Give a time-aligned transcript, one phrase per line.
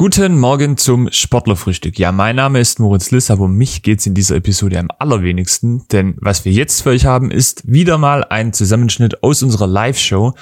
[0.00, 1.98] Guten Morgen zum Sportlerfrühstück.
[1.98, 5.88] Ja, mein Name ist Moritz Liss, aber um mich geht's in dieser Episode am allerwenigsten,
[5.90, 10.34] denn was wir jetzt für euch haben, ist wieder mal ein Zusammenschnitt aus unserer Live-Show,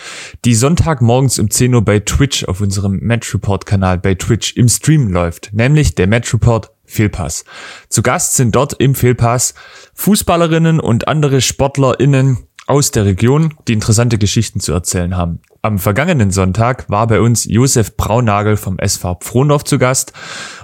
[0.44, 4.68] die Sonntagmorgens um 10 Uhr bei Twitch auf unserem Match Report Kanal bei Twitch im
[4.68, 7.46] Stream läuft, nämlich der Match Report Fehlpass.
[7.88, 9.54] Zu Gast sind dort im Fehlpass
[9.94, 15.40] Fußballerinnen und andere SportlerInnen aus der Region, die interessante Geschichten zu erzählen haben.
[15.66, 20.12] Am vergangenen Sonntag war bei uns Josef Braunagel vom SV Pfrondorf zu Gast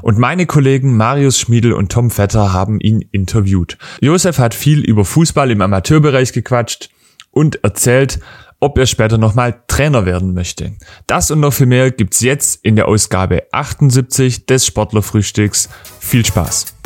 [0.01, 3.79] und meine Kollegen Marius Schmiedel und Tom Vetter haben ihn interviewt.
[4.01, 6.91] Josef hat viel über Fußball im Amateurbereich gequatscht
[7.33, 8.21] und erzählt,
[8.61, 10.77] ob er später nochmal Trainer werden möchte.
[11.09, 15.69] Das und noch viel mehr gibt's jetzt in der Ausgabe 78 des Sportlerfrühstücks.
[15.99, 16.77] Viel Spaß!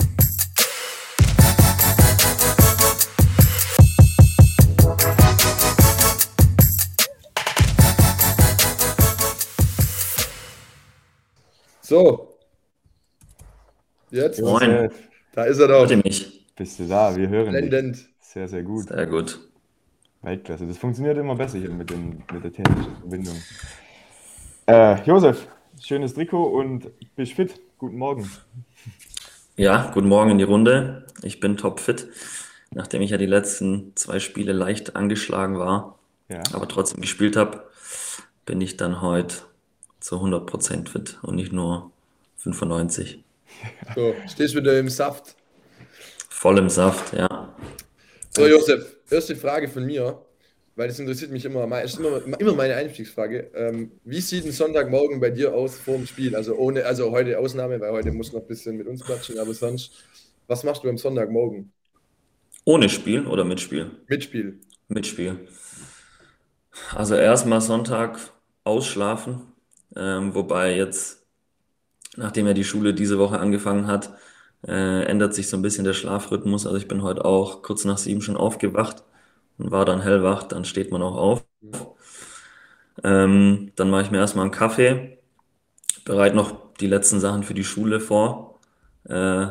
[11.86, 12.36] So.
[14.10, 14.42] Jetzt?
[14.42, 14.90] Moin.
[15.32, 15.86] Da ist er doch.
[16.56, 17.14] Bist du da?
[17.14, 17.70] Wir hören dich.
[17.70, 18.08] Blendend.
[18.18, 18.88] Sehr, sehr gut.
[18.88, 19.38] Sehr gut.
[20.22, 20.66] Weltklasse.
[20.66, 23.36] Das funktioniert immer besser hier mit, den, mit der technischen Verbindung.
[24.66, 25.46] Äh, Josef,
[25.80, 27.60] schönes Trikot und bist fit.
[27.78, 28.28] Guten Morgen.
[29.54, 31.06] Ja, guten Morgen in die Runde.
[31.22, 32.08] Ich bin topfit,
[32.72, 36.42] nachdem ich ja die letzten zwei Spiele leicht angeschlagen war, Ja.
[36.52, 37.62] aber trotzdem gespielt habe,
[38.44, 39.36] bin ich dann heute
[40.06, 41.90] zu 100% fit und nicht nur
[42.36, 43.24] 95.
[43.94, 45.36] So, stehst wieder im Saft.
[46.28, 47.48] Voll im Saft, ja.
[48.30, 50.26] So, Josef, erste Frage von mir,
[50.74, 53.50] weil das interessiert mich immer, me- ist immer, immer meine Einstiegsfrage.
[53.54, 56.36] Ähm, wie sieht ein Sonntagmorgen bei dir aus vor dem Spiel?
[56.36, 59.54] Also ohne, also heute Ausnahme, weil heute muss noch ein bisschen mit uns quatschen, aber
[59.54, 59.92] sonst,
[60.46, 61.72] was machst du am Sonntagmorgen?
[62.66, 63.92] Ohne Spiel oder mit Spiel?
[64.08, 64.60] Mitspiel.
[64.88, 65.46] Mitspiel.
[66.94, 68.18] Also erstmal Sonntag
[68.64, 69.52] ausschlafen,
[69.96, 71.26] ähm, wobei jetzt,
[72.16, 74.10] nachdem ja die Schule diese Woche angefangen hat,
[74.66, 76.66] äh, ändert sich so ein bisschen der Schlafrhythmus.
[76.66, 79.04] Also ich bin heute auch kurz nach sieben schon aufgewacht
[79.58, 81.44] und war dann hellwach, dann steht man auch auf.
[83.04, 85.18] Ähm, dann mache ich mir erstmal einen Kaffee,
[86.04, 88.60] bereite noch die letzten Sachen für die Schule vor,
[89.04, 89.46] äh,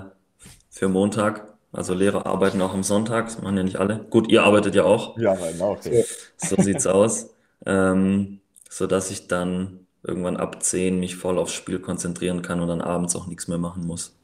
[0.69, 1.53] für Montag.
[1.71, 4.05] Also Lehrer arbeiten auch am Sonntag, das machen ja nicht alle.
[4.09, 5.17] Gut, ihr arbeitet ja auch.
[5.17, 5.71] Ja, genau.
[5.71, 6.05] Okay.
[6.37, 7.31] So sieht's aus.
[7.65, 8.39] Ähm,
[8.69, 12.81] so dass ich dann irgendwann ab 10 mich voll aufs Spiel konzentrieren kann und dann
[12.81, 14.15] abends auch nichts mehr machen muss.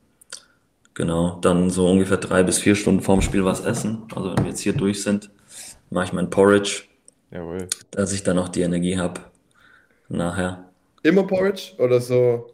[0.93, 4.03] Genau, dann so ungefähr drei bis vier Stunden vorm Spiel was essen.
[4.13, 5.29] Also wenn wir jetzt hier durch sind,
[5.89, 6.83] mache ich mein Porridge,
[7.31, 7.67] Jawohl.
[7.91, 9.21] dass ich dann auch die Energie habe
[10.09, 10.65] nachher.
[11.03, 12.47] Immer Porridge oder so?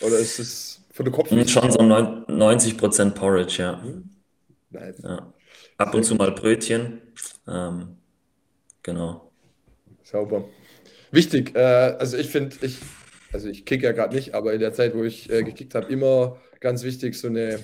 [0.00, 1.30] Oder ist es für den Kopf?
[1.30, 3.80] Schon so neun- 90% Porridge, ja.
[4.70, 4.94] Nein.
[5.02, 5.32] ja.
[5.78, 7.00] Ab und zu mal Brötchen.
[7.46, 7.96] Ähm,
[8.82, 9.30] genau.
[10.02, 10.44] Sauber.
[11.14, 12.78] Wichtig, äh, also ich finde, ich,
[13.32, 15.92] also ich kicke ja gerade nicht, aber in der Zeit, wo ich äh, gekickt habe,
[15.92, 17.60] immer ganz wichtig, so eine,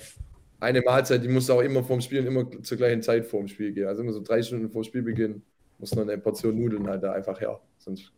[0.61, 3.73] eine Mahlzeit, die muss auch immer vorm Spiel und immer zur gleichen Zeit vorm Spiel
[3.73, 3.87] gehen.
[3.87, 5.41] Also immer so drei Stunden vor Spielbeginn
[5.79, 7.59] muss noch eine Portion Nudeln halt da einfach her.
[7.77, 8.13] Sonst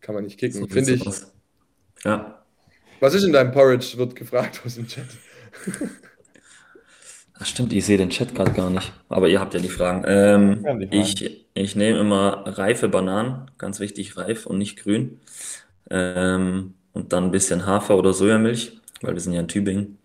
[0.00, 1.06] kann man nicht kicken, So finde ich.
[1.06, 1.32] aus.
[2.02, 2.44] Ja.
[2.98, 5.06] Was ist in deinem Porridge, wird gefragt aus dem Chat.
[7.38, 8.92] Ach, stimmt, ich sehe den Chat gerade gar nicht.
[9.08, 10.04] Aber ihr habt ja die Fragen.
[10.06, 10.88] Ähm, die Fragen.
[10.90, 15.20] ich, ich nehme immer reife Bananen, ganz wichtig, reif und nicht grün.
[15.90, 19.98] Ähm, und dann ein bisschen Hafer oder Sojamilch, weil wir sind ja in Tübingen.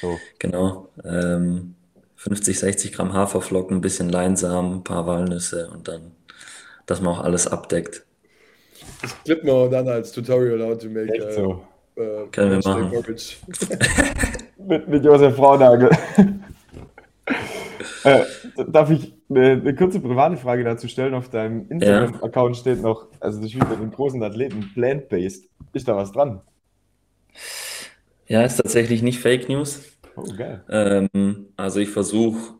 [0.00, 0.18] So.
[0.38, 0.88] Genau.
[1.04, 1.74] Ähm,
[2.16, 6.12] 50, 60 Gramm Haferflocken, ein bisschen Leinsamen, ein paar Walnüsse und dann,
[6.86, 8.04] dass man auch alles abdeckt.
[9.02, 11.64] Das klippen wir dann als Tutorial how to make Echt so.
[11.96, 12.92] äh, Können wir machen.
[14.58, 15.90] Mit, mit Josef Braunagel.
[18.08, 18.24] Äh,
[18.68, 21.14] darf ich eine, eine kurze private Frage dazu stellen?
[21.14, 25.48] Auf deinem Instagram-Account steht noch, also das steht mit den großen Athleten, plant-based.
[25.72, 26.40] Ist da was dran?
[28.26, 29.82] Ja, ist tatsächlich nicht Fake News.
[30.16, 30.64] Oh, geil.
[30.68, 32.54] Ähm, also ich versuche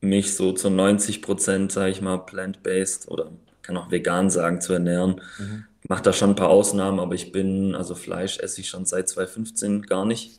[0.00, 3.32] mich so zu 90 Prozent, sage ich mal, plant-based oder
[3.62, 5.20] kann auch vegan sagen, zu ernähren.
[5.38, 5.64] Mhm.
[5.88, 9.08] Mache da schon ein paar Ausnahmen, aber ich bin, also Fleisch esse ich schon seit
[9.08, 10.38] 2015 gar nicht.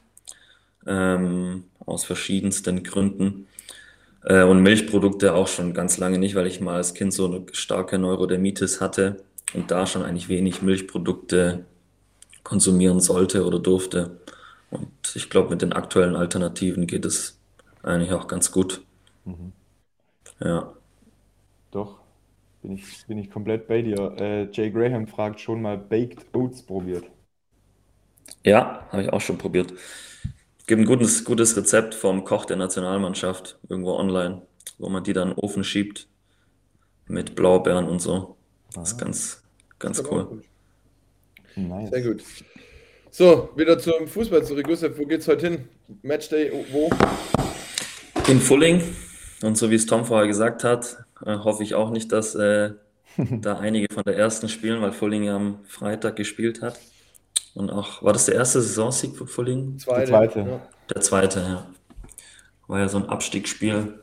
[0.85, 3.47] Ähm, aus verschiedensten Gründen.
[4.25, 7.45] Äh, und Milchprodukte auch schon ganz lange nicht, weil ich mal als Kind so eine
[7.51, 9.23] starke Neurodermitis hatte
[9.53, 11.65] und da schon eigentlich wenig Milchprodukte
[12.43, 14.19] konsumieren sollte oder durfte.
[14.71, 17.39] Und ich glaube, mit den aktuellen Alternativen geht es
[17.83, 18.81] eigentlich auch ganz gut.
[19.25, 19.53] Mhm.
[20.39, 20.73] Ja.
[21.71, 21.99] Doch,
[22.61, 24.15] bin ich, bin ich komplett bei dir.
[24.17, 27.11] Äh, Jay Graham fragt, schon mal Baked Oats probiert.
[28.43, 29.73] Ja, habe ich auch schon probiert.
[30.65, 34.41] Gibt ein gutes, gutes Rezept vom Koch der Nationalmannschaft irgendwo online,
[34.77, 36.07] wo man die dann in den Ofen schiebt
[37.07, 38.37] mit Blaubeeren und so.
[38.73, 39.03] Das ist Ah.
[39.05, 39.43] ganz,
[39.79, 40.41] ganz ist cool.
[41.55, 41.89] Nice.
[41.89, 42.23] Sehr gut.
[43.11, 44.67] So, wieder zum Fußball zurück.
[44.67, 45.67] Josef, wo geht's heute hin?
[46.01, 46.89] Matchday, wo?
[48.27, 48.81] In Fulling.
[49.43, 52.71] Und so wie es Tom vorher gesagt hat, äh, hoffe ich auch nicht, dass äh,
[53.17, 56.79] da einige von der ersten spielen, weil Fulling am Freitag gespielt hat.
[57.53, 59.77] Und auch, war das der erste Saisonsieg für Fulling?
[59.77, 60.09] Zweite.
[60.09, 60.39] zweite.
[60.39, 60.67] Ja.
[60.93, 61.67] Der zweite, ja.
[62.67, 63.99] War ja so ein Abstiegsspiel.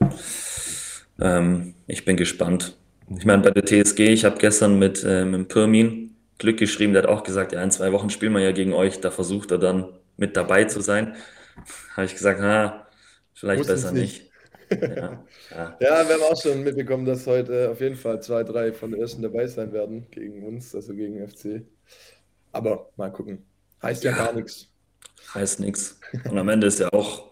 [1.21, 2.77] Ähm, ich bin gespannt.
[3.17, 6.93] Ich meine, bei der TSG, ich habe gestern mit, äh, mit dem Pirmin Glück geschrieben,
[6.93, 9.51] der hat auch gesagt, ja, in zwei Wochen spielen wir ja gegen euch, da versucht
[9.51, 11.17] er dann mit dabei zu sein.
[11.97, 12.87] Habe ich gesagt, ha,
[13.35, 14.31] vielleicht Wussten's besser nicht.
[14.71, 14.83] nicht.
[14.83, 15.77] Ja, ja.
[15.81, 19.01] Ja, wir haben auch schon mitbekommen, dass heute auf jeden Fall zwei, drei von den
[19.01, 21.63] ersten dabei sein werden gegen uns, also gegen FC.
[22.53, 23.45] Aber mal gucken.
[23.83, 24.17] Heißt ja, Ja.
[24.17, 24.69] gar nichts.
[25.35, 26.01] heißt nichts.
[26.27, 27.31] Und am Ende ist ja auch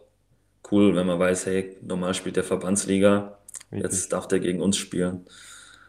[0.71, 3.39] cool, wenn man weiß, hey, normal spielt der Verbandsliga,
[3.71, 5.27] jetzt darf der gegen uns spielen.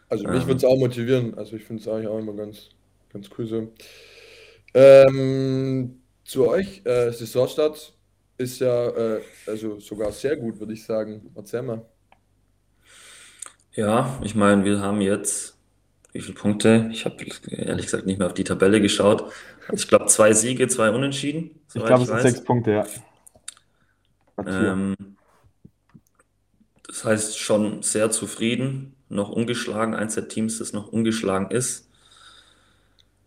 [0.08, 0.46] Also mich Ähm.
[0.46, 1.34] würde es auch motivieren.
[1.38, 2.70] Also ich finde es eigentlich auch immer ganz,
[3.12, 3.72] ganz cool so.
[4.74, 7.94] Ähm, zu euch, äh, Saisonstart
[8.38, 11.30] ist ja äh, also sogar sehr gut, würde ich sagen.
[11.34, 11.84] Erzähl mal.
[13.74, 15.59] Ja, ich meine, wir haben jetzt,
[16.12, 16.88] wie viele Punkte?
[16.92, 19.30] Ich habe ehrlich gesagt nicht mehr auf die Tabelle geschaut.
[19.72, 22.86] Ich glaube, zwei Siege, zwei Unentschieden, Ich glaube, es sind sechs Punkte, ja.
[24.46, 24.96] Ähm,
[26.86, 31.88] das heißt schon sehr zufrieden, noch ungeschlagen, eins der Teams, das noch ungeschlagen ist.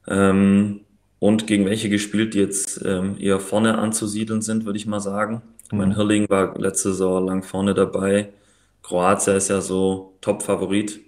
[0.07, 0.81] Ähm,
[1.19, 5.41] und gegen welche gespielt, die jetzt ähm, eher vorne anzusiedeln sind, würde ich mal sagen.
[5.71, 5.95] Mhm.
[5.95, 8.33] Hirling war letzte Saison lang vorne dabei.
[8.81, 10.99] Kroatien ist ja so Top-Favorit.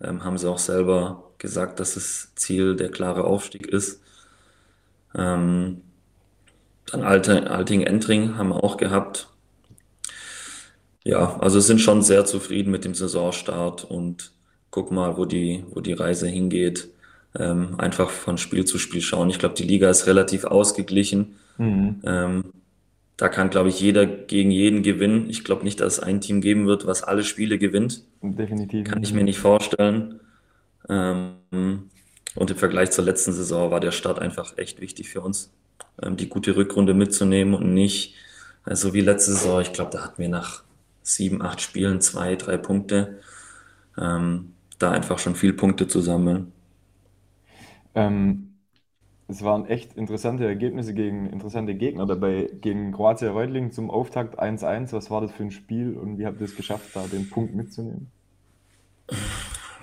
[0.00, 4.02] Ähm, haben sie auch selber gesagt, dass das Ziel der klare Aufstieg ist.
[5.14, 5.82] Ähm,
[6.86, 9.28] dann Alte, Alting-Entring haben wir auch gehabt.
[11.04, 14.32] Ja, also sind schon sehr zufrieden mit dem Saisonstart und
[14.70, 16.88] guck mal, wo die, wo die Reise hingeht.
[17.38, 19.30] Ähm, einfach von Spiel zu Spiel schauen.
[19.30, 21.36] Ich glaube, die Liga ist relativ ausgeglichen.
[21.58, 22.00] Mhm.
[22.04, 22.44] Ähm,
[23.18, 25.28] da kann, glaube ich, jeder gegen jeden gewinnen.
[25.28, 28.04] Ich glaube nicht, dass es ein Team geben wird, was alle Spiele gewinnt.
[28.22, 28.88] Definitiv.
[28.88, 30.20] Kann ich mir nicht vorstellen.
[30.88, 35.52] Ähm, und im Vergleich zur letzten Saison war der Start einfach echt wichtig für uns,
[36.00, 38.14] ähm, die gute Rückrunde mitzunehmen und nicht,
[38.62, 40.62] also wie letzte Saison, ich glaube, da hatten wir nach
[41.02, 43.18] sieben, acht Spielen zwei, drei Punkte.
[43.98, 46.52] Ähm, da einfach schon viel Punkte zu sammeln.
[47.96, 48.47] Ähm,
[49.28, 52.48] es waren echt interessante Ergebnisse gegen interessante Gegner dabei.
[52.62, 54.92] Gegen Kroatia Reutlingen zum Auftakt 1-1.
[54.94, 57.54] Was war das für ein Spiel und wie habt ihr es geschafft, da den Punkt
[57.54, 58.10] mitzunehmen?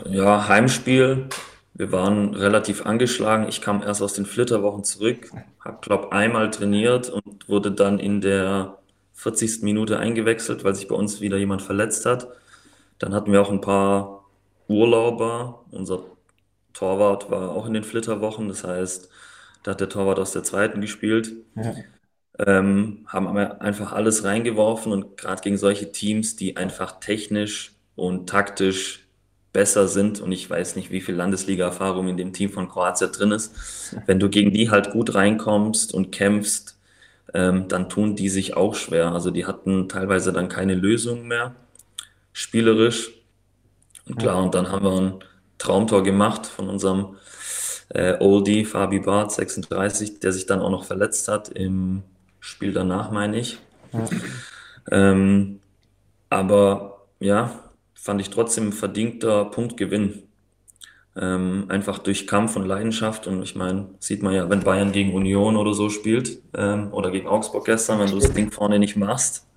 [0.04, 1.30] Ja, Heimspiel.
[1.76, 3.48] Wir waren relativ angeschlagen.
[3.48, 5.30] Ich kam erst aus den Flitterwochen zurück,
[5.64, 8.80] habe, glaube einmal trainiert und wurde dann in der
[9.14, 9.62] 40.
[9.62, 12.30] Minute eingewechselt, weil sich bei uns wieder jemand verletzt hat.
[12.98, 14.24] Dann hatten wir auch ein paar
[14.68, 15.66] Urlauber.
[15.70, 16.04] Unser
[16.74, 19.10] Torwart war auch in den Flitterwochen, das heißt,
[19.66, 21.34] da hat der Torwart aus der zweiten gespielt.
[21.56, 21.74] Ja.
[22.38, 28.30] Ähm, haben aber einfach alles reingeworfen und gerade gegen solche Teams, die einfach technisch und
[28.30, 29.08] taktisch
[29.54, 33.32] besser sind und ich weiß nicht, wie viel Landesliga-Erfahrung in dem Team von Kroatien drin
[33.32, 33.56] ist.
[34.06, 36.78] Wenn du gegen die halt gut reinkommst und kämpfst,
[37.34, 39.14] ähm, dann tun die sich auch schwer.
[39.14, 41.56] Also die hatten teilweise dann keine Lösung mehr,
[42.34, 43.14] spielerisch.
[44.08, 45.24] Und klar, und dann haben wir ein
[45.58, 47.16] Traumtor gemacht von unserem
[47.90, 52.04] äh, Oldie, Fabi Barth, 36, der sich dann auch noch verletzt hat im
[52.40, 53.60] Spiel danach, meine ich.
[53.94, 54.06] Ja.
[54.92, 55.60] Ähm,
[56.30, 57.52] aber ja,
[57.94, 60.24] fand ich trotzdem ein verdienter Punktgewinn.
[61.18, 63.26] Ähm, einfach durch Kampf und Leidenschaft.
[63.26, 67.10] Und ich meine, sieht man ja, wenn Bayern gegen Union oder so spielt, ähm, oder
[67.10, 69.48] gegen Augsburg gestern, wenn du das Ding vorne nicht machst,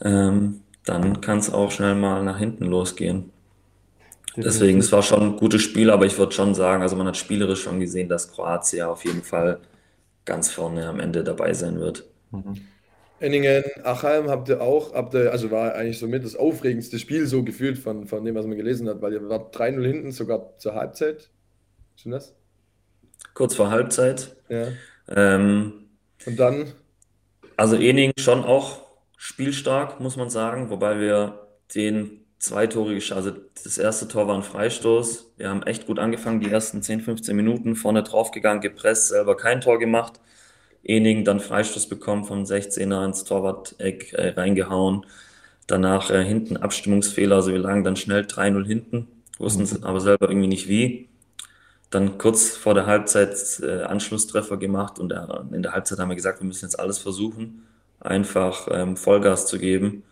[0.00, 3.30] ähm, dann kann es auch schnell mal nach hinten losgehen.
[4.36, 7.16] Deswegen, es war schon ein gutes Spiel, aber ich würde schon sagen, also man hat
[7.16, 9.60] spielerisch schon gesehen, dass Kroatien auf jeden Fall
[10.24, 12.04] ganz vorne am Ende dabei sein wird.
[12.30, 12.68] Mhm.
[13.20, 17.42] Enningen, Achalm habt ihr auch, habt ihr, also war eigentlich somit das aufregendste Spiel so
[17.42, 20.74] gefühlt von, von dem, was man gelesen hat, weil ihr wart 3-0 hinten, sogar zur
[20.74, 21.30] Halbzeit.
[21.96, 22.34] Stimmt das?
[23.34, 24.36] Kurz vor Halbzeit.
[24.48, 24.68] Ja.
[25.08, 25.88] Ähm,
[26.26, 26.72] Und dann,
[27.56, 33.32] also Ening schon auch spielstark, muss man sagen, wobei wir den zwei Tore gesch- also
[33.64, 35.32] das erste Tor war ein Freistoß.
[35.36, 39.60] Wir haben echt gut angefangen, die ersten 10, 15 Minuten vorne draufgegangen, gepresst, selber kein
[39.60, 40.20] Tor gemacht.
[40.84, 45.06] Ening dann Freistoß bekommen vom 16er ins Torwart-Eck äh, reingehauen.
[45.66, 50.28] Danach äh, hinten Abstimmungsfehler, also wir lagen dann schnell 3-0 hinten, wussten es aber selber
[50.30, 51.08] irgendwie nicht wie.
[51.90, 55.20] Dann kurz vor der Halbzeit äh, Anschlusstreffer gemacht und äh,
[55.52, 57.66] in der Halbzeit haben wir gesagt, wir müssen jetzt alles versuchen,
[58.00, 60.02] einfach ähm, Vollgas zu geben.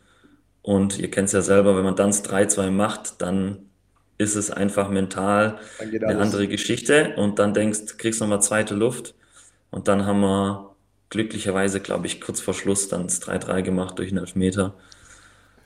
[0.67, 3.71] Und ihr kennt es ja selber, wenn man dann das 3-2 macht, dann
[4.19, 6.21] ist es einfach mental eine alles.
[6.21, 9.15] andere Geschichte und dann denkst, kriegst nochmal zweite Luft.
[9.71, 10.75] Und dann haben wir
[11.09, 14.75] glücklicherweise, glaube ich, kurz vor Schluss dann das 3-3 gemacht durch einen Elfmeter.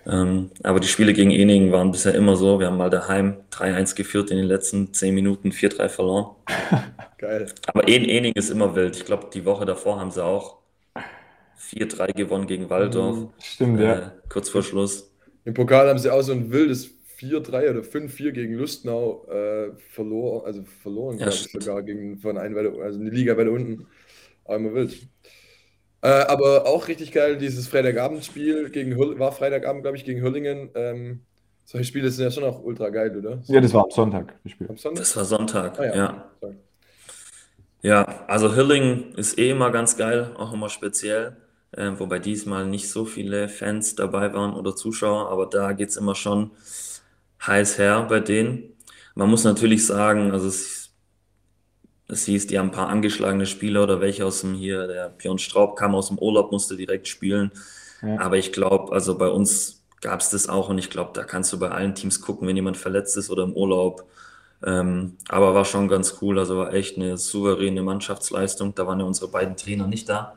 [0.07, 2.61] Ähm, aber die Spiele gegen Eningen waren bisher immer so.
[2.61, 6.37] Wir haben mal daheim 3-1 geführt in den letzten 10 Minuten, 4-3 verloren.
[7.16, 7.47] Geil.
[7.66, 8.97] Aber en Eningen ist immer wild.
[8.97, 10.59] Ich glaube, die Woche davor haben sie auch
[11.60, 13.28] 4-3 gewonnen gegen Waldorf.
[13.38, 14.12] Stimmt, Äh, ja.
[14.28, 15.12] kurz vor Schluss.
[15.44, 16.86] Im Pokal haben sie auch so ein wildes
[17.16, 21.64] 4-3 oder 5-4 gegen Lustenau äh, verloren, also verloren, Ja, glaube ich, stimmt.
[21.64, 23.86] sogar gegen von einem weiter, also eine Liga weiter unten.
[24.44, 25.08] Aber immer wild.
[26.02, 30.70] Äh, aber auch richtig geil, dieses Freitagabendspiel gegen Hüll, war Freitagabend, glaube ich, gegen Hüllingen.
[30.74, 31.26] Ähm,
[31.64, 33.42] solche Spiele sind ja schon auch ultra geil, oder?
[33.46, 34.68] Ja, das war am Sonntag, das Spiel.
[34.68, 35.04] Am Sonntag?
[35.04, 36.30] Das war Sonntag, Ah, ja.
[36.40, 36.56] Sorry.
[37.82, 41.36] Ja, also Hilling ist eh immer ganz geil, auch immer speziell.
[41.72, 46.14] Äh, wobei diesmal nicht so viele Fans dabei waren oder Zuschauer, aber da geht's immer
[46.14, 46.50] schon
[47.46, 48.76] heiß her bei denen.
[49.14, 50.90] Man muss natürlich sagen, also es,
[52.08, 55.38] es hieß, die haben ein paar angeschlagene Spieler oder welche aus dem hier, der Björn
[55.38, 57.52] Straub kam aus dem Urlaub, musste direkt spielen.
[58.02, 58.18] Ja.
[58.18, 61.52] Aber ich glaube, also bei uns gab es das auch und ich glaube, da kannst
[61.52, 64.04] du bei allen Teams gucken, wenn jemand verletzt ist oder im Urlaub.
[64.64, 68.74] Ähm, aber war schon ganz cool, also war echt eine souveräne Mannschaftsleistung.
[68.74, 70.34] Da waren ja unsere beiden Trainer nicht da.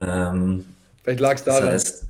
[0.00, 1.72] Ähm, Vielleicht lag es das daran.
[1.72, 2.06] heißt,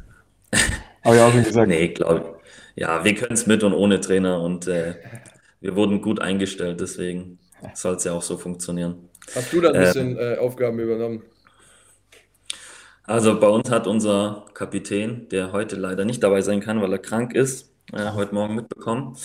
[1.04, 1.68] Habe ich auch schon gesagt.
[1.68, 2.40] nee, glaube
[2.76, 4.94] ja, wir können es mit und ohne Trainer und äh,
[5.61, 7.40] wir wurden gut eingestellt, deswegen
[7.75, 9.08] soll es ja auch so funktionieren.
[9.35, 11.23] Hast du dann ein Ähm, bisschen äh, Aufgaben übernommen?
[13.04, 16.99] Also bei uns hat unser Kapitän, der heute leider nicht dabei sein kann, weil er
[16.99, 19.16] krank ist, äh, heute Morgen mitbekommen.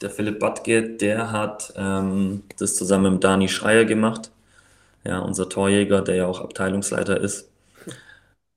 [0.00, 4.30] Der Philipp Badke, der hat ähm, das zusammen mit Dani Schreier gemacht.
[5.04, 7.47] Ja, unser Torjäger, der ja auch Abteilungsleiter ist.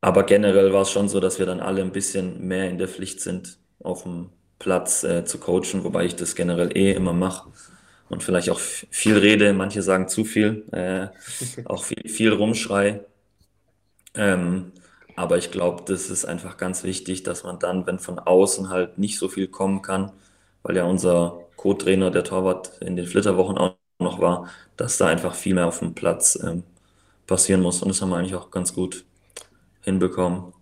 [0.02, 2.88] Aber generell war es schon so, dass wir dann alle ein bisschen mehr in der
[2.88, 4.30] Pflicht sind, auf dem
[4.60, 7.52] Platz äh, zu coachen, wobei ich das generell eh immer mache
[8.10, 11.08] und vielleicht auch viel rede, manche sagen zu viel, äh,
[11.66, 13.02] auch viel, viel rumschrei.
[14.16, 14.72] Ähm,
[15.16, 18.98] aber ich glaube, das ist einfach ganz wichtig, dass man dann, wenn von außen halt
[18.98, 20.12] nicht so viel kommen kann,
[20.64, 25.36] weil ja unser Co-Trainer, der Torwart, in den Flitterwochen auch noch war, dass da einfach
[25.36, 26.64] viel mehr auf dem Platz ähm,
[27.28, 27.82] passieren muss.
[27.82, 29.06] Und das haben wir eigentlich auch ganz gut
[29.82, 30.54] hinbekommen.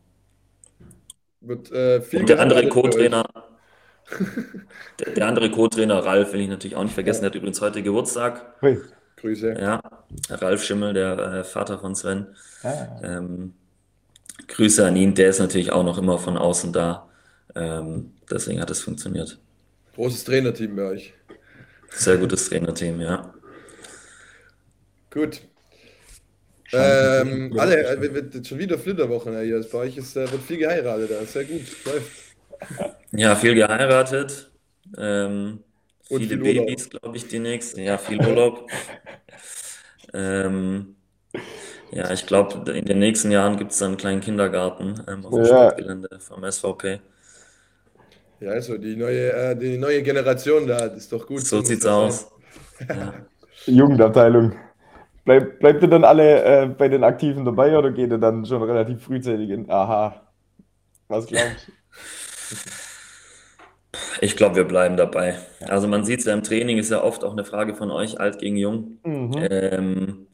[1.41, 2.67] Wird äh, viel Und der andere?
[2.69, 3.25] Co-Trainer,
[4.99, 7.81] der, der andere Co-Trainer Ralf, will ich natürlich auch nicht vergessen, der hat übrigens heute
[7.83, 8.45] Geburtstag.
[8.61, 8.77] Hui.
[9.17, 9.59] Grüße.
[9.59, 9.81] Ja,
[10.29, 12.27] Ralf Schimmel, der äh, Vater von Sven.
[12.63, 13.55] Ah, Ähm,
[14.47, 17.09] Grüße an ihn, der ist natürlich auch noch immer von außen da.
[17.55, 19.39] Ähm, deswegen hat es funktioniert.
[19.93, 21.13] Großes Trainerteam bei euch.
[21.91, 23.31] Sehr gutes Trainerteam, ja.
[25.11, 25.48] Gut.
[26.71, 29.63] Ähm, alle, äh, wird- schon wieder Flitterwochen ja, hier.
[29.71, 31.09] Bei euch ist, äh, wird viel geheiratet.
[31.11, 31.25] Da.
[31.25, 31.83] Sehr gut.
[31.85, 32.11] Läuft.
[33.11, 34.51] Ja, viel geheiratet.
[34.97, 35.63] Ähm,
[36.09, 36.43] Und viele viel.
[36.43, 37.77] Babys, glaube ich, demnächst.
[37.77, 38.69] Ja, viel Urlaub.
[40.13, 40.95] ähm,
[41.91, 45.35] ja, ich glaube, in den nächsten Jahren gibt es dann einen kleinen Kindergarten ähm, auf
[45.35, 45.45] dem Ja.
[45.45, 47.01] Sportgelände vom SVP.
[48.39, 51.45] Ja, also die neue, äh, die neue Generation da, das ist doch gut.
[51.45, 52.31] So sieht's das aus.
[52.89, 53.13] Ja.
[53.67, 54.53] Jugendabteilung.
[55.29, 58.63] Bleib, bleibt ihr dann alle äh, bei den Aktiven dabei oder geht ihr dann schon
[58.63, 59.69] relativ frühzeitig in?
[59.69, 60.27] Aha.
[61.07, 61.71] Was glaubst du?
[64.21, 65.39] Ich glaube, wir bleiben dabei.
[65.67, 68.19] Also man sieht es ja im Training, ist ja oft auch eine Frage von euch,
[68.19, 68.99] alt gegen jung.
[69.03, 69.47] Mhm.
[69.49, 70.27] Ähm,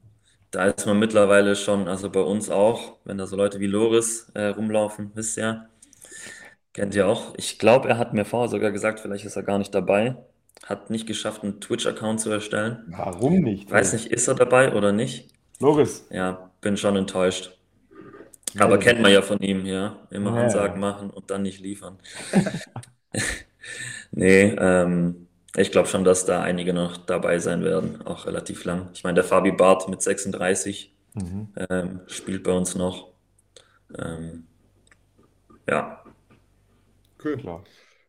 [0.52, 4.32] da ist man mittlerweile schon, also bei uns auch, wenn da so Leute wie Loris
[4.34, 5.68] äh, rumlaufen, wisst ihr,
[6.74, 7.34] kennt ihr auch.
[7.38, 10.16] Ich glaube, er hat mir vorher sogar gesagt, vielleicht ist er gar nicht dabei.
[10.63, 12.85] Hat nicht geschafft, einen Twitch-Account zu erstellen.
[12.88, 13.69] Warum nicht?
[13.69, 15.29] Weiß nicht, ist er dabei oder nicht?
[15.59, 16.05] Loris.
[16.09, 17.51] Ja, bin schon enttäuscht.
[18.57, 20.07] Aber kennt man ja von ihm, ja.
[20.12, 20.43] Immer Ja.
[20.43, 22.00] Ansagen machen und dann nicht liefern.
[24.12, 28.89] Nee, ähm, ich glaube schon, dass da einige noch dabei sein werden, auch relativ lang.
[28.93, 31.47] Ich meine, der Fabi Barth mit 36 Mhm.
[31.69, 33.07] ähm, spielt bei uns noch.
[33.97, 34.47] Ähm,
[35.67, 36.03] ja,
[37.24, 37.38] Cool.
[37.38, 37.63] Klar.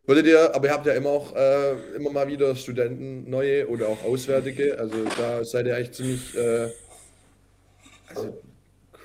[0.06, 3.88] Würdet ihr, aber ihr habt ja immer auch äh, immer mal wieder Studenten neue oder
[3.88, 4.78] auch Auswärtige.
[4.78, 6.68] Also da seid ihr eigentlich ziemlich äh,
[8.08, 8.40] also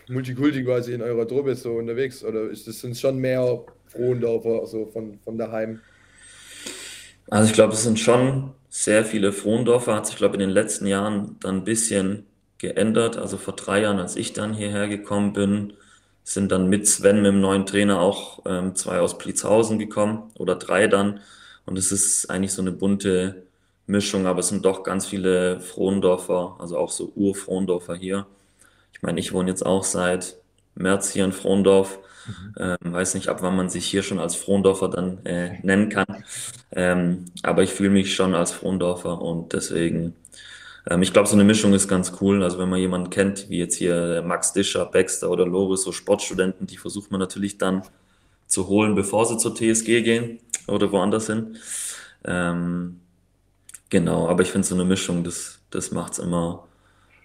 [0.09, 2.23] Multikulti quasi in eurer Truppe so unterwegs.
[2.23, 5.81] Oder ist das sind schon mehr Frohendorfer so von, von daheim?
[7.29, 10.53] also ich glaube, es sind schon sehr viele Frohendorfer, hat sich, glaube ich, in den
[10.53, 12.25] letzten Jahren dann ein bisschen
[12.57, 13.17] geändert.
[13.17, 15.73] Also vor drei Jahren, als ich dann hierher gekommen bin,
[16.33, 20.55] sind dann mit Sven, mit dem neuen Trainer, auch ähm, zwei aus Pliezhausen gekommen oder
[20.55, 21.19] drei dann.
[21.65, 23.43] Und es ist eigentlich so eine bunte
[23.87, 28.25] Mischung, aber es sind doch ganz viele Frohendorfer, also auch so Ur-Frohendorfer hier.
[28.93, 30.37] Ich meine, ich wohne jetzt auch seit
[30.75, 31.99] März hier in Frohndorf.
[32.57, 36.23] Ähm, weiß nicht, ab wann man sich hier schon als Frohndorfer dann äh, nennen kann.
[36.71, 40.15] Ähm, aber ich fühle mich schon als Frohndorfer und deswegen
[40.89, 42.43] Ähm, ich glaube, so eine Mischung ist ganz cool.
[42.43, 46.67] Also wenn man jemanden kennt, wie jetzt hier Max Discher, Baxter oder Loris, so Sportstudenten,
[46.67, 47.83] die versucht man natürlich dann
[48.47, 51.57] zu holen, bevor sie zur TSG gehen oder woanders hin.
[52.25, 52.99] Ähm,
[53.89, 56.67] genau, aber ich finde so eine Mischung, das, das macht es immer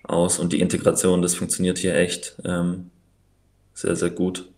[0.05, 0.39] aus.
[0.39, 2.91] Und die Integration, das funktioniert hier echt ähm,
[3.75, 4.49] sehr, sehr gut.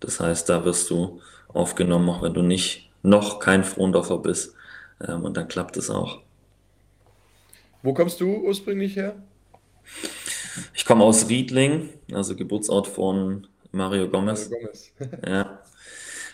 [0.00, 4.54] Das heißt, da wirst du aufgenommen, auch wenn du nicht noch kein Frohndorfer bist.
[5.06, 6.20] Ähm, und dann klappt es auch.
[7.82, 9.16] Wo kommst du ursprünglich her?
[10.74, 14.50] Ich komme aus Riedling, also Geburtsort von Mario Gomez.
[14.50, 14.92] Mario Gomez.
[15.26, 15.58] ja,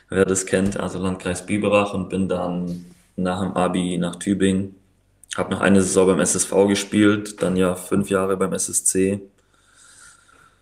[0.09, 2.85] wer das kennt, also Landkreis Biberach und bin dann
[3.17, 4.77] nach dem Abi nach Tübingen.
[5.37, 9.23] Habe noch eine Saison beim SSV gespielt, dann ja fünf Jahre beim SSC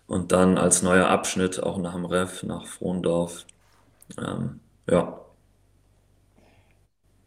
[0.07, 3.45] und dann als neuer Abschnitt auch nach dem Ref nach Frohndorf.
[4.17, 4.59] Ähm,
[4.89, 5.19] ja,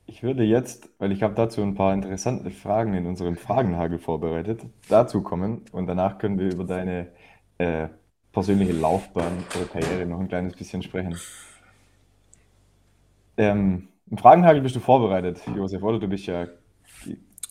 [0.06, 4.62] ich würde jetzt, weil ich habe dazu ein paar interessante Fragen in unserem Fragenhagel vorbereitet,
[4.88, 7.08] dazu kommen und danach können wir über deine
[7.58, 7.88] äh,
[8.32, 11.16] persönliche Laufbahn oder Karriere noch ein kleines bisschen sprechen.
[13.37, 15.99] Ähm, Im Fragenhagel bist du vorbereitet, Josef, oder?
[15.99, 16.46] Du bist ja,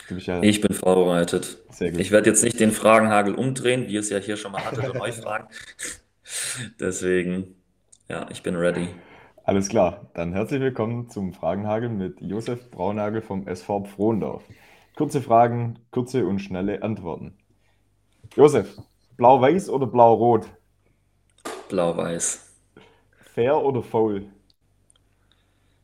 [0.08, 1.58] du bist ja Ich bin vorbereitet.
[1.70, 2.00] Sehr gut.
[2.00, 5.02] Ich werde jetzt nicht den Fragenhagel umdrehen, wie es ja hier schon mal hatte, und
[5.02, 5.48] euch fragen.
[6.80, 7.56] Deswegen,
[8.10, 8.88] ja, ich bin ready.
[9.46, 14.42] Alles klar, dann herzlich willkommen zum Fragenhagel mit Josef Braunagel vom SV Frohndorf.
[14.96, 17.38] Kurze Fragen, kurze und schnelle Antworten.
[18.38, 18.78] Josef,
[19.18, 20.48] blau-weiß oder blau-rot?
[21.68, 22.56] Blau-weiß.
[23.34, 24.32] Fair oder faul?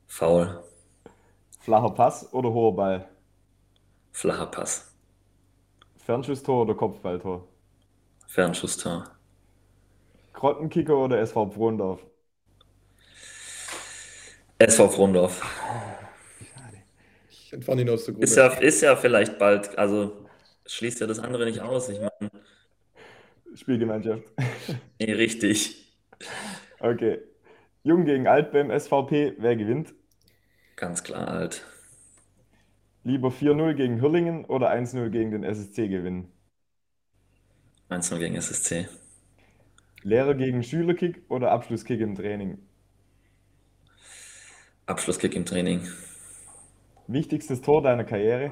[0.07, 0.63] Faul.
[1.59, 3.09] Flacher Pass oder hoher Ball?
[4.13, 4.95] Flacher Pass.
[5.97, 7.45] Fernschusstor oder Kopfballtor?
[8.25, 9.03] Fernschusstor.
[10.31, 12.08] Grottenkicker oder SV Frohndorf?
[14.59, 15.41] SV Frondorf.
[17.29, 18.25] Ich fand ihn aus der Gruppe.
[18.25, 20.25] Ist ja, ist ja vielleicht bald, also
[20.65, 21.89] schließt ja das andere nicht aus.
[21.89, 22.31] Ich meine.
[23.55, 24.23] Spielgemeinschaft.
[24.99, 25.95] Nee, richtig.
[26.79, 27.19] Okay.
[27.83, 29.93] Jung gegen Alt beim SVP, wer gewinnt?
[30.75, 31.65] Ganz klar Alt.
[33.03, 36.31] Lieber 4-0 gegen Hürlingen oder 1-0 gegen den SSC gewinnen?
[37.89, 38.87] 1-0 gegen SSC.
[40.03, 42.59] Lehrer gegen Schülerkick oder Abschlusskick im Training?
[44.89, 45.87] Abschlusskick im Training.
[47.07, 48.51] Wichtigstes Tor deiner Karriere?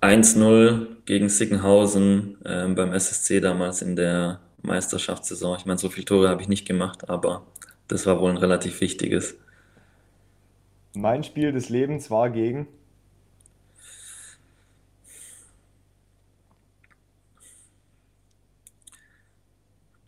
[0.00, 5.58] ...1-0 gegen Sickenhausen ähm, beim SSC damals in der Meisterschaftssaison.
[5.58, 7.42] Ich meine, so viele Tore habe ich nicht gemacht, aber
[7.88, 9.36] das war wohl ein relativ wichtiges.
[10.94, 12.68] Mein Spiel des Lebens war gegen...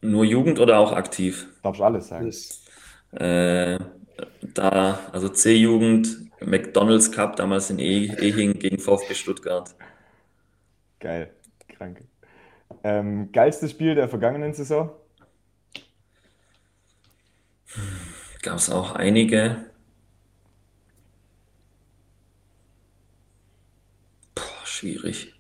[0.03, 1.49] Nur Jugend oder auch aktiv?
[1.63, 2.31] Darfst du alles sagen.
[3.13, 3.79] Äh,
[4.55, 9.75] da, also C-Jugend, McDonalds Cup, damals in e Ehing gegen VfB Stuttgart.
[11.01, 11.31] Geil,
[11.69, 12.03] krank.
[12.83, 14.91] Ähm, geilstes Spiel der vergangenen Saison?
[18.43, 19.71] Gab es auch einige.
[24.35, 25.35] Boah, schwierig.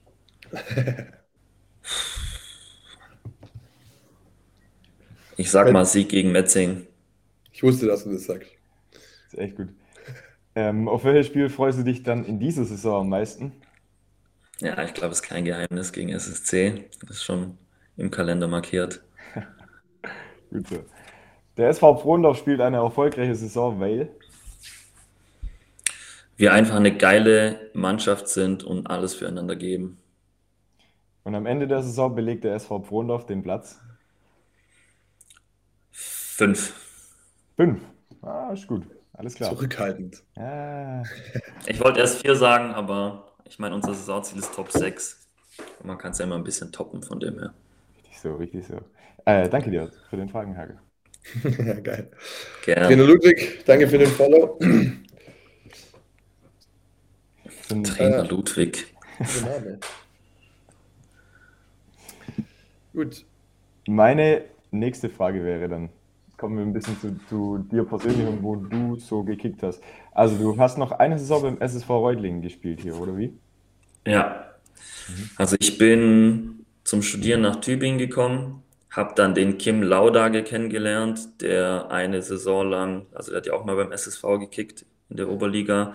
[5.40, 6.87] Ich sag mal Sieg gegen Metzing.
[7.50, 8.50] Ich wusste, dass du das sagst.
[8.92, 9.68] Das ist echt gut.
[10.55, 13.55] Ähm, auf welches Spiel freust du dich dann in dieser Saison am meisten?
[14.61, 16.85] Ja, ich glaube, es ist kein Geheimnis gegen SSC.
[17.00, 17.57] Das ist schon
[17.96, 19.00] im Kalender markiert.
[20.50, 20.85] gut so.
[21.57, 24.11] Der SV Frohndorf spielt eine erfolgreiche Saison, weil
[26.37, 29.96] wir einfach eine geile Mannschaft sind und alles füreinander geben.
[31.24, 33.81] Und am Ende der Saison belegt der SV Frohndorf den Platz
[36.40, 36.72] Fünf.
[37.57, 37.83] Fünf.
[38.22, 38.87] Ah, ist gut.
[39.12, 39.50] Alles klar.
[39.50, 40.24] Zurückhaltend.
[40.38, 41.03] Ja.
[41.66, 45.29] Ich wollte erst vier sagen, aber ich meine, unser Saisonziel ist Top 6.
[45.81, 47.53] Und man kann es ja immer ein bisschen toppen von dem her.
[47.98, 48.81] Richtig so, richtig so.
[49.26, 50.79] Äh, danke dir für den Fragenhagel.
[51.44, 52.11] ja, geil.
[52.64, 52.87] Gerne.
[52.87, 54.59] Trainer Ludwig, danke für den Follow.
[57.68, 58.94] Trainer äh, Ludwig.
[62.94, 63.26] Gut.
[63.87, 65.90] Meine nächste Frage wäre dann,
[66.40, 69.83] kommen wir ein bisschen zu, zu, dir persönlich und wo du so gekickt hast.
[70.11, 73.35] Also du hast noch eine Saison beim SSV Reutlingen gespielt hier, oder wie?
[74.07, 74.46] Ja.
[75.37, 81.90] Also ich bin zum Studieren nach Tübingen gekommen, habe dann den Kim Laudage kennengelernt, der
[81.90, 85.94] eine Saison lang, also der hat ja auch mal beim SSV gekickt in der Oberliga.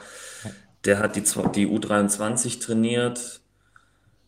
[0.85, 3.41] Der hat die, die U23 trainiert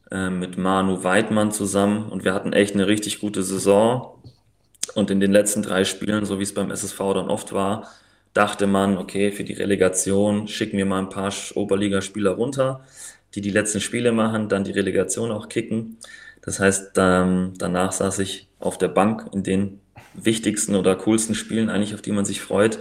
[0.10, 4.17] äh, mit Manu Weidmann zusammen und wir hatten echt eine richtig gute Saison.
[4.98, 7.88] Und in den letzten drei Spielen, so wie es beim SSV dann oft war,
[8.34, 12.84] dachte man, okay, für die Relegation schicken wir mal ein paar Oberligaspieler runter,
[13.36, 16.00] die die letzten Spiele machen, dann die Relegation auch kicken.
[16.42, 19.82] Das heißt, ähm, danach saß ich auf der Bank in den
[20.16, 22.80] wichtigsten oder coolsten Spielen eigentlich, auf die man sich freut.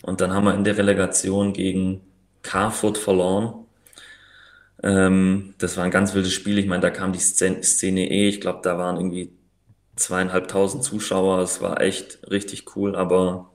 [0.00, 2.00] Und dann haben wir in der Relegation gegen
[2.40, 3.66] Carfoot verloren.
[4.82, 6.56] Ähm, das war ein ganz wildes Spiel.
[6.56, 8.28] Ich meine, da kam die Szene, Szene eh.
[8.30, 9.32] Ich glaube, da waren irgendwie
[9.96, 11.40] zweieinhalbtausend Zuschauer.
[11.40, 12.96] Es war echt richtig cool.
[12.96, 13.50] Aber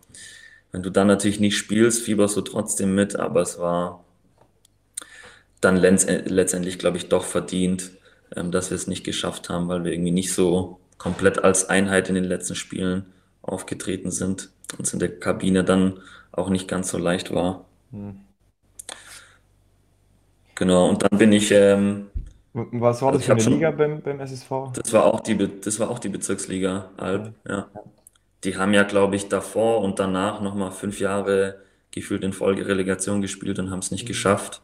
[0.72, 3.16] wenn du dann natürlich nicht spielst, fieberst du trotzdem mit.
[3.16, 4.04] Aber es war
[5.62, 7.92] dann letztendlich, glaube ich, doch verdient,
[8.36, 12.10] ähm, dass wir es nicht geschafft haben, weil wir irgendwie nicht so komplett als Einheit
[12.10, 13.06] in den letzten Spielen
[13.42, 16.00] aufgetreten sind und es in der Kabine dann
[16.32, 17.66] auch nicht ganz so leicht war.
[17.92, 18.20] Hm.
[20.56, 21.52] Genau, und dann bin ich.
[21.52, 22.08] Ähm,
[22.72, 24.50] Was war das also für eine Liga beim, beim SSV?
[24.74, 27.68] Das war auch die, das war auch die Bezirksliga Alb, ja.
[28.44, 33.22] Die haben ja, glaube ich, davor und danach nochmal fünf Jahre gefühlt in Folge Relegation
[33.22, 34.08] gespielt und haben es nicht mhm.
[34.08, 34.62] geschafft.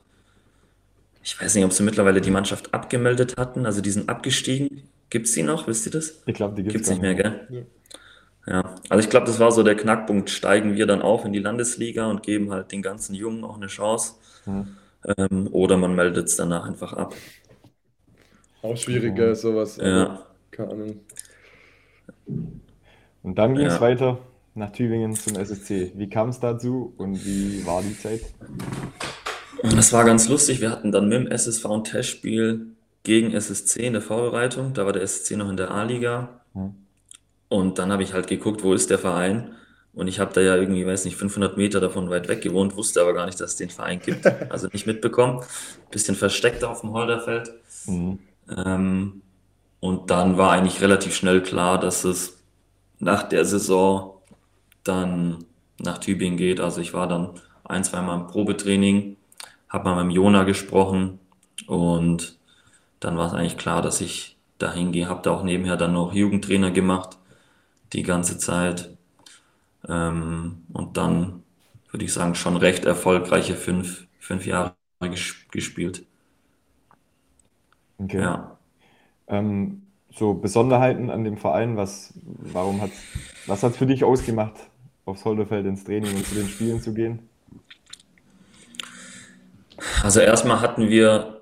[1.24, 4.84] Ich weiß nicht, ob sie mittlerweile die Mannschaft abgemeldet hatten, also die sind abgestiegen.
[5.10, 5.68] Gibt es die noch?
[5.68, 6.22] Wisst ihr das?
[6.26, 7.48] Ich glaube, die gibt es nicht mehr, gell?
[7.50, 7.62] Ja.
[8.46, 10.30] Ja, also ich glaube, das war so der Knackpunkt.
[10.30, 13.68] Steigen wir dann auf in die Landesliga und geben halt den ganzen Jungen auch eine
[13.68, 14.16] Chance.
[14.46, 14.76] Mhm.
[15.18, 17.14] Ähm, oder man meldet es danach einfach ab.
[18.64, 19.36] Auch schwieriger, mhm.
[19.36, 19.78] sowas.
[19.78, 20.26] Ja.
[20.50, 21.00] Keine Ahnung.
[23.22, 23.82] Und dann ging es ja.
[23.82, 24.20] weiter
[24.56, 25.92] nach Tübingen zum SSC.
[25.96, 28.22] Wie kam es dazu und wie war die Zeit?
[29.62, 30.62] Das war ganz lustig.
[30.62, 32.68] Wir hatten dann mit dem SSV ein Testspiel
[33.04, 34.74] gegen SSC in der Vorbereitung.
[34.74, 36.42] Da war der SSC noch in der A-Liga.
[36.54, 36.76] Mhm.
[37.50, 39.56] Und dann habe ich halt geguckt, wo ist der Verein?
[39.94, 43.02] Und ich habe da ja irgendwie, weiß nicht, 500 Meter davon weit weg gewohnt, wusste
[43.02, 44.26] aber gar nicht, dass es den Verein gibt.
[44.50, 45.44] Also nicht mitbekommen.
[45.92, 47.52] Bisschen versteckt auf dem Holderfeld.
[47.86, 48.20] Mhm.
[48.50, 49.22] Ähm,
[49.80, 52.44] und dann war eigentlich relativ schnell klar, dass es
[53.00, 54.22] nach der Saison
[54.84, 55.46] dann
[55.80, 56.60] nach Tübingen geht.
[56.60, 57.32] Also ich war dann
[57.66, 59.18] ein, zwei Mal im Probetraining,
[59.70, 61.20] habe mal mit Jona gesprochen
[61.68, 62.38] und
[63.00, 65.10] dann war es eigentlich klar, dass ich dahin gehe.
[65.10, 67.18] Habe da auch nebenher dann noch Jugendtrainer gemacht
[67.94, 68.98] die ganze Zeit.
[69.88, 71.44] Ähm, und dann
[71.92, 76.06] würde ich sagen, schon recht erfolgreiche fünf, fünf Jahre ges gespielt.
[78.04, 78.22] Okay.
[78.22, 78.58] Ja.
[79.28, 82.92] Ähm, so Besonderheiten an dem Verein, was, warum hat,
[83.48, 84.54] was hat es für dich ausgemacht,
[85.06, 87.20] aufs Holderfeld ins Training und zu den Spielen zu gehen?
[90.04, 91.42] Also erstmal hatten wir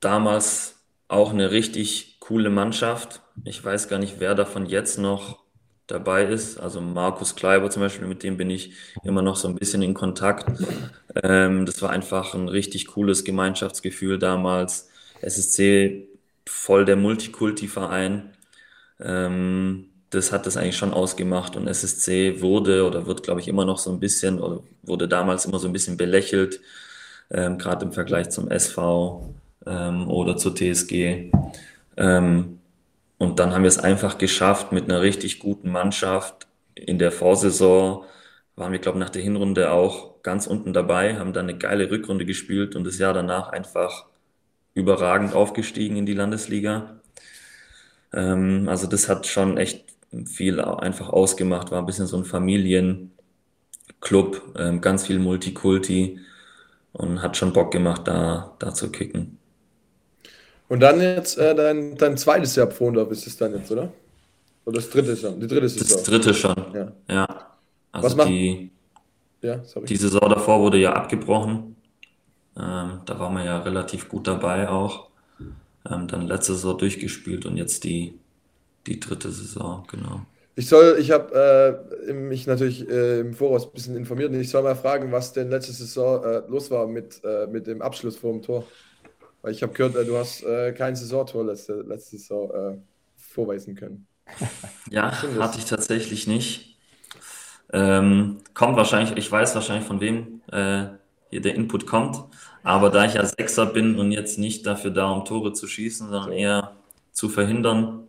[0.00, 0.76] damals
[1.08, 3.22] auch eine richtig coole Mannschaft.
[3.44, 5.40] Ich weiß gar nicht, wer davon jetzt noch
[5.86, 6.58] dabei ist.
[6.58, 9.94] Also Markus Kleiber zum Beispiel, mit dem bin ich immer noch so ein bisschen in
[9.94, 10.62] Kontakt.
[11.22, 14.89] Ähm, das war einfach ein richtig cooles Gemeinschaftsgefühl damals.
[15.22, 16.06] SSC
[16.46, 18.30] voll der Multikulti-Verein.
[19.00, 23.64] Ähm, das hat das eigentlich schon ausgemacht und SSC wurde oder wird, glaube ich, immer
[23.64, 26.60] noch so ein bisschen oder wurde damals immer so ein bisschen belächelt,
[27.30, 29.34] ähm, gerade im Vergleich zum SV
[29.66, 31.30] ähm, oder zur TSG.
[31.96, 32.58] Ähm,
[33.18, 36.46] und dann haben wir es einfach geschafft mit einer richtig guten Mannschaft.
[36.74, 38.04] In der Vorsaison
[38.56, 41.90] waren wir, glaube ich, nach der Hinrunde auch ganz unten dabei, haben dann eine geile
[41.90, 44.06] Rückrunde gespielt und das Jahr danach einfach
[44.80, 47.00] überragend aufgestiegen in die Landesliga.
[48.12, 49.84] Ähm, also das hat schon echt
[50.24, 53.10] viel einfach ausgemacht, war ein bisschen so ein Familienclub,
[54.58, 56.18] ähm, ganz viel Multikulti
[56.92, 59.38] und hat schon Bock gemacht, da, da zu kicken.
[60.68, 63.92] Und dann jetzt äh, dein, dein zweites Jahr Pfondorf ist es dann jetzt, oder?
[64.64, 65.40] Oder das dritte schon?
[65.40, 65.96] Die dritte Saison.
[65.96, 66.92] Das dritte schon, ja.
[67.08, 67.26] ja.
[67.92, 68.28] Also Was macht...
[68.28, 68.70] die,
[69.42, 69.86] ja, sorry.
[69.86, 71.76] die Saison davor wurde ja abgebrochen.
[72.60, 75.08] Ähm, da waren wir ja relativ gut dabei auch.
[75.88, 78.18] Ähm, dann letzte Saison durchgespielt und jetzt die,
[78.86, 80.22] die dritte Saison, genau.
[80.56, 84.50] Ich soll, ich habe äh, mich natürlich äh, im Voraus ein bisschen informiert und ich
[84.50, 88.16] soll mal fragen, was denn letzte Saison äh, los war mit, äh, mit dem Abschluss
[88.16, 88.66] vor dem Tor.
[89.40, 92.82] Weil ich habe gehört, äh, du hast äh, kein Saisontor letzte, letzte Saison
[93.16, 94.06] vorweisen können.
[94.90, 96.76] Ja, hatte ich tatsächlich nicht.
[97.72, 100.42] Ähm, kommt wahrscheinlich, ich weiß wahrscheinlich von wem
[101.30, 102.22] der Input kommt,
[102.62, 106.08] aber da ich ja Sechser bin und jetzt nicht dafür da, um Tore zu schießen,
[106.08, 106.72] sondern eher
[107.12, 108.04] zu verhindern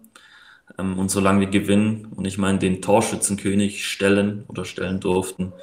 [0.77, 5.53] ähm, und solange wir gewinnen und ich meine den Torschützenkönig stellen oder stellen durften,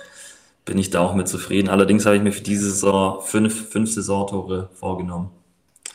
[0.64, 1.68] bin ich da auch mit zufrieden.
[1.68, 5.31] Allerdings habe ich mir für diese Saison fünf, fünf Saisontore vorgenommen.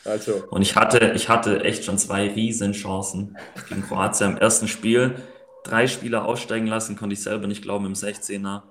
[0.04, 0.44] Also.
[0.50, 3.36] Und ich hatte, ich hatte echt schon zwei Riesenchancen
[3.68, 5.14] gegen Kroatien im ersten Spiel.
[5.62, 8.62] Drei Spieler aussteigen lassen, konnte ich selber nicht glauben im 16er.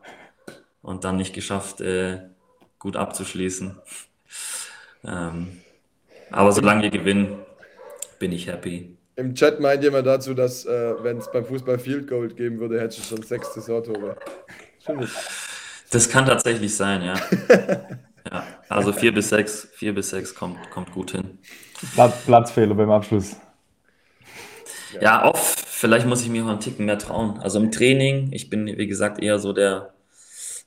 [0.81, 2.19] Und dann nicht geschafft, äh,
[2.83, 3.77] gut abzuschließen.
[5.05, 5.61] Ähm,
[6.29, 7.37] aber solange wir gewinnen,
[8.19, 8.97] bin ich happy.
[9.15, 12.79] Im Chat meint jemand dazu, dass äh, wenn es beim Fußball Field Gold geben würde,
[12.81, 14.17] hätte ich schon sechs Saisontore.
[15.91, 17.13] Das kann tatsächlich sein, ja.
[18.31, 18.47] ja.
[18.67, 21.37] Also vier bis sechs, vier bis sechs kommt, kommt gut hin.
[21.93, 23.37] Platz, Platzfehler beim Abschluss.
[24.99, 27.39] Ja, oft, vielleicht muss ich mir mal einen Ticken mehr trauen.
[27.39, 29.92] Also im Training, ich bin, wie gesagt, eher so der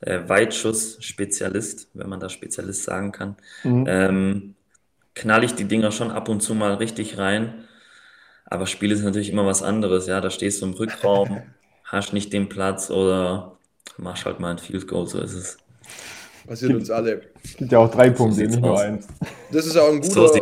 [0.01, 3.37] äh, Weitschuss-Spezialist, wenn man da Spezialist sagen kann.
[3.65, 3.85] Mhm.
[3.89, 4.55] Ähm,
[5.15, 7.65] knall ich die Dinger schon ab und zu mal richtig rein.
[8.45, 10.07] Aber Spiel ist natürlich immer was anderes.
[10.07, 11.43] Ja, da stehst du im Rückraum,
[11.85, 13.57] hast nicht den Platz oder
[13.99, 15.57] machst halt mal ein Field Goal, so ist es.
[16.47, 17.23] Passiert uns alle.
[17.43, 19.09] Es gibt ja auch drei Punkte, nicht nur eins.
[19.51, 20.29] Das ist auch ein guter.
[20.29, 20.35] So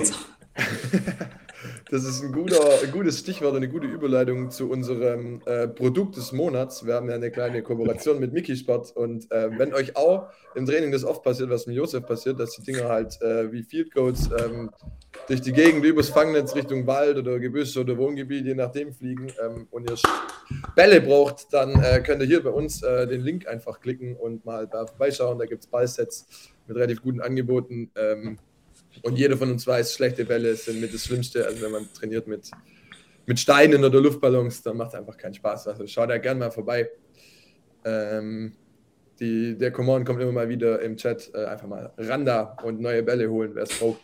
[1.95, 6.33] das ist ein, guter, ein gutes Stichwort, eine gute Überleitung zu unserem äh, Produkt des
[6.33, 6.85] Monats.
[6.85, 10.27] Wir haben ja eine kleine Kooperation mit Mickey Sport und äh, wenn euch auch
[10.57, 13.63] im Training das oft passiert, was mit Josef passiert, dass die Dinger halt äh, wie
[13.63, 14.73] Field Goals ähm,
[15.29, 19.69] durch die Gegend übers Fangnetz Richtung Wald oder Gebüsch oder Wohngebiet, je nachdem, fliegen ähm,
[19.71, 19.97] und ihr
[20.75, 24.45] Bälle braucht, dann äh, könnt ihr hier bei uns äh, den Link einfach klicken und
[24.45, 25.39] mal da vorbeischauen.
[25.39, 26.27] Da gibt es Ballsets
[26.67, 27.93] mit relativ guten Angeboten.
[27.95, 28.41] Ähm,
[29.03, 31.47] und jeder von uns weiß, schlechte Bälle sind mit das Schlimmste.
[31.47, 32.51] Also wenn man trainiert mit,
[33.27, 35.69] mit Steinen oder Luftballons, dann macht es einfach keinen Spaß.
[35.69, 36.91] Also schaut da gerne mal vorbei.
[37.85, 38.53] Ähm,
[39.21, 41.31] die, der Command kommt immer mal wieder im Chat.
[41.35, 44.01] Äh, einfach mal ran da und neue Bälle holen, wer es braucht.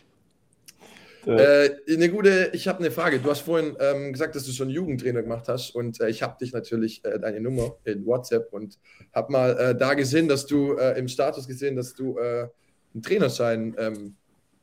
[1.25, 3.19] Äh, eine gute, ich habe eine Frage.
[3.19, 6.37] Du hast vorhin ähm, gesagt, dass du schon Jugendtrainer gemacht hast und äh, ich habe
[6.39, 8.79] dich natürlich äh, deine Nummer in WhatsApp und
[9.13, 12.47] habe mal äh, da gesehen, dass du äh, im Status gesehen, dass du äh,
[12.93, 14.15] einen Trainerschein ähm,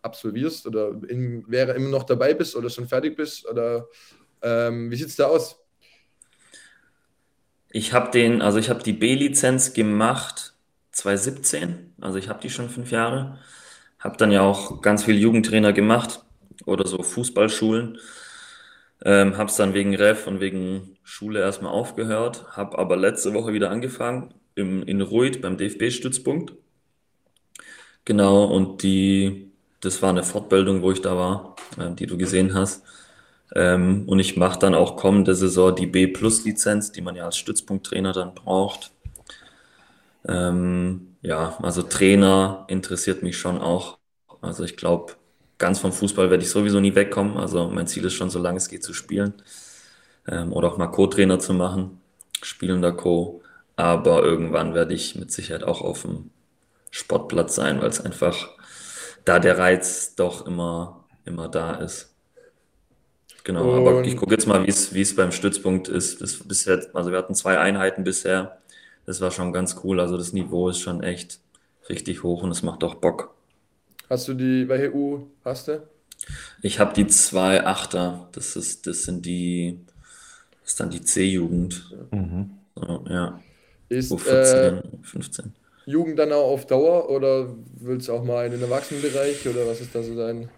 [0.08, 3.48] absolvierst oder in, wäre immer noch dabei bist oder schon fertig bist?
[3.48, 3.88] Oder
[4.42, 5.60] ähm, wie sieht es da aus?
[7.70, 10.54] Ich habe den, also ich habe die B-Lizenz gemacht
[10.92, 13.38] 2017, also ich habe die schon fünf Jahre.
[13.98, 16.24] Habe dann ja auch ganz viel Jugendtrainer gemacht
[16.64, 17.98] oder so Fußballschulen.
[19.04, 23.52] Ähm, habe es dann wegen Ref und wegen Schule erstmal aufgehört, habe aber letzte Woche
[23.52, 26.54] wieder angefangen im, in Ruid beim DFB-Stützpunkt.
[28.04, 29.47] Genau, und die
[29.80, 32.82] das war eine Fortbildung, wo ich da war, äh, die du gesehen hast.
[33.54, 38.12] Ähm, und ich mache dann auch kommende Saison die B-Plus-Lizenz, die man ja als Stützpunkttrainer
[38.12, 38.92] dann braucht.
[40.26, 43.98] Ähm, ja, also Trainer interessiert mich schon auch.
[44.40, 45.14] Also ich glaube,
[45.58, 47.36] ganz vom Fußball werde ich sowieso nie wegkommen.
[47.36, 49.34] Also mein Ziel ist schon, solange es geht, zu spielen.
[50.28, 52.00] Ähm, oder auch mal Co-Trainer zu machen,
[52.42, 53.42] spielender Co.
[53.76, 56.30] Aber irgendwann werde ich mit Sicherheit auch auf dem
[56.90, 58.48] Sportplatz sein, weil es einfach
[59.28, 62.14] da der Reiz doch immer, immer da ist.
[63.44, 66.20] Genau, und aber ich gucke jetzt mal, wie es beim Stützpunkt ist.
[66.20, 68.58] Das bisher, also wir hatten zwei Einheiten bisher.
[69.06, 70.00] Das war schon ganz cool.
[70.00, 71.40] Also das Niveau ist schon echt
[71.88, 73.34] richtig hoch und es macht auch Bock.
[74.10, 75.82] Hast du die, welche U hast du?
[76.62, 78.28] Ich habe die zwei Achter.
[78.32, 79.78] Das ist, das sind die,
[80.62, 81.96] das ist dann die C-Jugend.
[82.10, 82.50] Mhm.
[82.74, 83.40] So, ja.
[83.88, 85.54] Ist, U14, äh, 15.
[85.88, 89.80] Jugend dann auch auf Dauer oder willst du auch mal in den Erwachsenenbereich oder was
[89.80, 90.50] ist da so dein?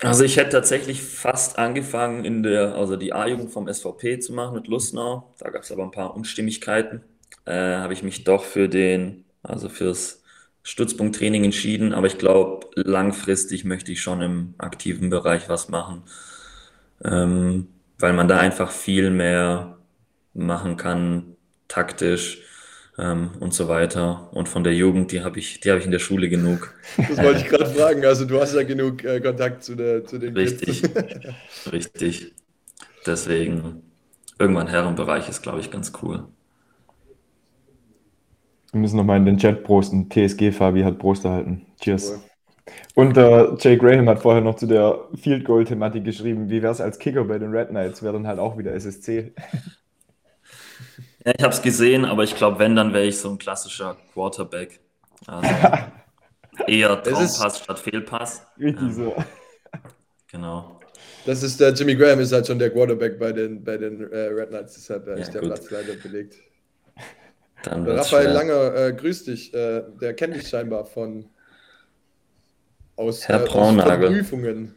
[0.00, 4.54] Also ich hätte tatsächlich fast angefangen in der, also die A-Jugend vom SVP zu machen
[4.54, 5.32] mit Lustnau.
[5.38, 7.02] Da gab es aber ein paar Unstimmigkeiten.
[7.44, 10.22] Äh, Habe ich mich doch für den, also fürs
[10.62, 11.92] Stützpunkttraining entschieden.
[11.92, 16.02] Aber ich glaube, langfristig möchte ich schon im aktiven Bereich was machen,
[17.04, 17.68] ähm,
[17.98, 19.78] weil man da einfach viel mehr
[20.34, 21.36] machen kann,
[21.68, 22.42] taktisch
[23.02, 24.28] ähm, und so weiter.
[24.32, 26.74] Und von der Jugend, die habe ich, die habe ich in der Schule genug.
[26.96, 28.04] Das wollte ich gerade fragen.
[28.04, 30.82] Also du hast ja genug äh, Kontakt zu, der, zu den Richtig,
[31.72, 32.32] richtig.
[33.04, 33.82] Deswegen
[34.38, 36.24] irgendwann Herrenbereich ist, glaube ich, ganz cool.
[38.70, 40.08] Wir müssen nochmal in den Chat prosten.
[40.08, 41.66] TSG Fabi hat Prost erhalten.
[41.80, 42.12] Cheers.
[42.12, 42.20] Cool.
[42.94, 46.72] Und äh, Jay Graham hat vorher noch zu der Field Goal Thematik geschrieben, wie wäre
[46.72, 48.02] es als Kicker bei den Red Knights?
[48.02, 49.32] Wäre dann halt auch wieder SSC.
[51.24, 53.96] Ja, ich habe es gesehen, aber ich glaube, wenn, dann wäre ich so ein klassischer
[54.12, 54.80] Quarterback.
[55.26, 55.48] Also
[56.66, 58.46] eher Traumpass statt Fehlpass.
[58.58, 58.92] Richtig ja.
[58.92, 59.16] so.
[60.30, 60.80] Genau.
[61.24, 64.18] Das ist der Jimmy Graham ist halt schon der Quarterback bei den, bei den äh,
[64.18, 65.50] Red Knights, deshalb äh, ja, ist der gut.
[65.50, 66.36] Platz leider belegt.
[67.62, 68.32] Dann Raphael schwer.
[68.32, 69.54] Langer, äh, grüß dich.
[69.54, 71.28] Äh, der kennt dich scheinbar von
[72.96, 74.08] aus, Herr äh, Braunagel.
[74.08, 74.74] aus Prüfungen.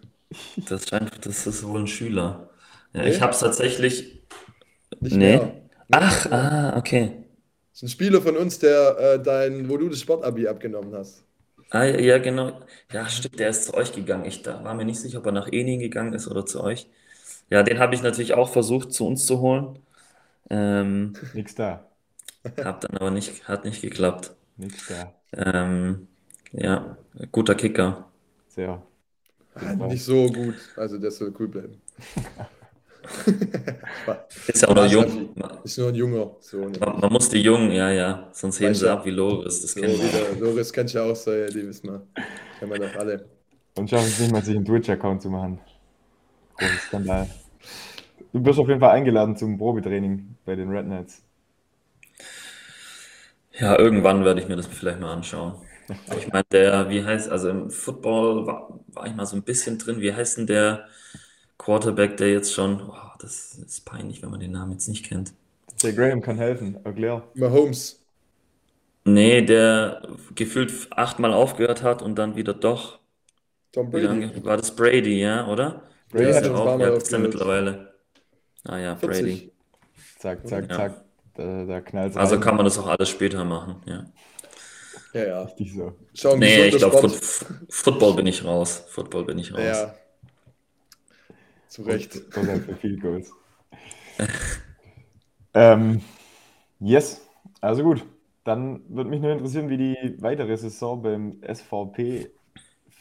[0.69, 2.49] Das scheint, das ist wohl ein Schüler.
[2.93, 3.09] Ja, nee?
[3.09, 4.21] Ich habe es tatsächlich.
[4.99, 5.37] Nicht nee.
[5.37, 5.64] Mehr.
[5.91, 7.11] Ach, ah, okay.
[7.71, 11.23] Das ist ein Spieler von uns, der äh, dein, wo du das Sportabi abgenommen hast.
[11.69, 12.61] Ah, ja, genau.
[12.91, 14.25] Ja, stimmt, der ist zu euch gegangen.
[14.25, 16.87] Ich da war mir nicht sicher, ob er nach Ening gegangen ist oder zu euch.
[17.49, 19.79] Ja, den habe ich natürlich auch versucht, zu uns zu holen.
[20.49, 21.85] Ähm, Nix da.
[22.63, 24.35] Hab dann aber nicht, hat nicht geklappt.
[24.57, 25.13] Nix da.
[25.33, 26.07] Ähm,
[26.51, 26.97] ja,
[27.31, 28.09] guter Kicker.
[28.47, 28.81] Sehr.
[29.87, 31.81] Nicht so gut, also der soll cool bleiben.
[34.47, 35.35] Ist ja auch noch jung.
[35.63, 36.31] Ist nur ein Junger.
[36.39, 38.29] So, man, man, muss die Jungen, ja, ja.
[38.31, 39.61] Sonst heben sie ab wie Loris.
[39.61, 40.39] Das so kennen wir.
[40.39, 42.01] Loris kennt ja auch so, ja, die wissen wir.
[42.59, 43.25] Kennen wir doch alle.
[43.77, 45.59] Und schaffen es nicht mal, sich einen Twitch-Account zu machen.
[46.57, 47.29] Großes Skandal.
[48.31, 51.21] Du wirst auf jeden Fall eingeladen zum Probetraining bei den Red Knights.
[53.59, 55.53] Ja, irgendwann werde ich mir das vielleicht mal anschauen.
[56.17, 59.77] Ich meine, der, wie heißt, also im Football war, war ich mal so ein bisschen
[59.77, 60.01] drin.
[60.01, 60.87] Wie heißt denn der
[61.57, 65.33] Quarterback, der jetzt schon, oh, das ist peinlich, wenn man den Namen jetzt nicht kennt.
[65.83, 67.29] Der Graham kann helfen, erklär.
[67.33, 68.05] Mahomes.
[69.05, 70.01] Nee, der
[70.33, 72.99] gefühlt achtmal aufgehört hat und dann wieder doch.
[73.71, 74.31] Tom Brady.
[74.43, 75.83] war das Brady, ja, oder?
[76.09, 77.19] Brady hat schon ja ein auch, ja, ist er aufgehört.
[77.19, 77.95] mittlerweile.
[78.65, 79.23] Ah ja, 40.
[79.23, 79.51] Brady.
[80.19, 80.75] Zack, zack, Ja.
[80.75, 81.05] zack.
[81.35, 84.05] Da, da knallt Also kann man das auch alles später machen, ja.
[85.13, 85.43] Ja, ja.
[85.43, 85.93] Richtig so.
[86.13, 87.09] Schauen, Nee, ich glaube,
[87.69, 88.83] Football bin ich raus.
[88.89, 89.61] Football bin ich raus.
[89.63, 89.95] Ja.
[91.75, 92.21] Zu Recht.
[92.33, 93.33] Halt für Field Goals.
[95.53, 95.99] ähm,
[96.79, 97.27] yes,
[97.59, 98.05] also gut.
[98.45, 102.31] Dann würde mich nur interessieren, wie die weitere Saison beim SVP,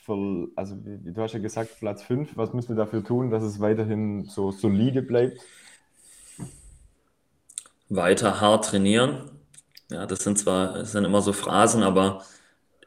[0.05, 3.45] ver also wie, du hast ja gesagt, Platz 5, was müssen wir dafür tun, dass
[3.45, 5.39] es weiterhin so solide bleibt?
[7.89, 9.31] Weiter hart trainieren.
[9.89, 12.25] Ja, das sind zwar, das sind immer so Phrasen, aber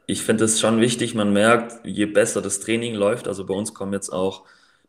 [0.06, 3.72] ich finde es schon wichtig, man merkt, je besser das Training läuft, also bei uns
[3.72, 4.44] kommen jetzt auch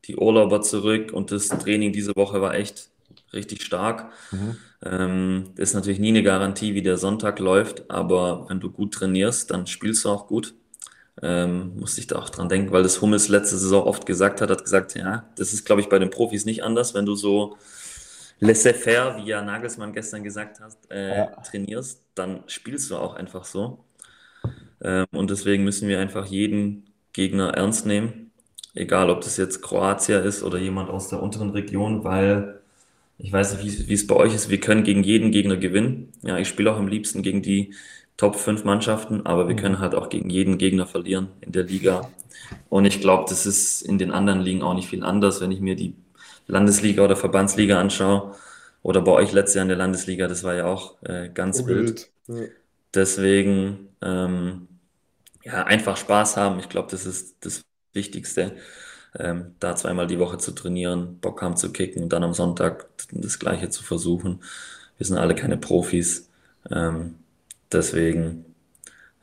[0.06, 2.90] die Urlauber zurück und das Training diese Woche war echt
[3.34, 4.12] richtig stark.
[4.32, 4.58] Mhm.
[4.84, 9.52] Ähm, ist natürlich nie eine Garantie, wie der Sonntag läuft, aber wenn du gut trainierst,
[9.52, 10.54] dann spielst du auch gut.
[11.22, 14.50] Ähm, musste ich da auch dran denken, weil das Hummels letzte Saison oft gesagt hat,
[14.50, 17.58] hat gesagt, ja, das ist, glaube ich, bei den Profis nicht anders, wenn du so
[18.40, 21.26] laissez-faire, wie ja Nagelsmann gestern gesagt hat, äh, Ja.
[21.44, 23.84] trainierst, dann spielst du auch einfach so.
[24.82, 28.29] Ähm, und deswegen müssen wir einfach jeden Gegner ernst nehmen,
[28.76, 32.62] egal ob das jetzt Kroatien ist oder jemand aus der unteren Region, weil
[33.18, 36.14] ich weiß nicht, wie, es bei euch ist, wir können gegen jeden Gegner gewinnen.
[36.24, 37.74] Ja, ich spiele auch am liebsten gegen die
[38.18, 39.58] Top 5 Mannschaften, aber wir Mhm.
[39.58, 42.12] können halt auch gegen jeden Gegner verlieren in der Liga.
[42.70, 45.62] Und ich glaube, das ist in den anderen Ligen auch nicht viel anders, wenn ich
[45.62, 45.96] mir die
[46.48, 48.36] Landesliga oder Verbandsliga anschaue.
[48.84, 51.98] Oder bei euch letztes Jahr in der Landesliga, das war ja auch äh, ganz wild.
[51.98, 52.12] Wild.
[52.28, 52.50] Ja.
[52.94, 54.68] Deswegen ähm,
[55.44, 56.60] ja, einfach Spaß haben.
[56.60, 58.56] Ich glaube, das ist das Wichtigste,
[59.18, 62.88] ähm, da zweimal die Woche zu trainieren, Bock haben zu kicken und dann am Sonntag
[63.12, 64.42] das Gleiche zu versuchen.
[64.98, 66.30] Wir sind alle keine Profis.
[66.70, 67.16] Ähm,
[67.72, 68.46] deswegen,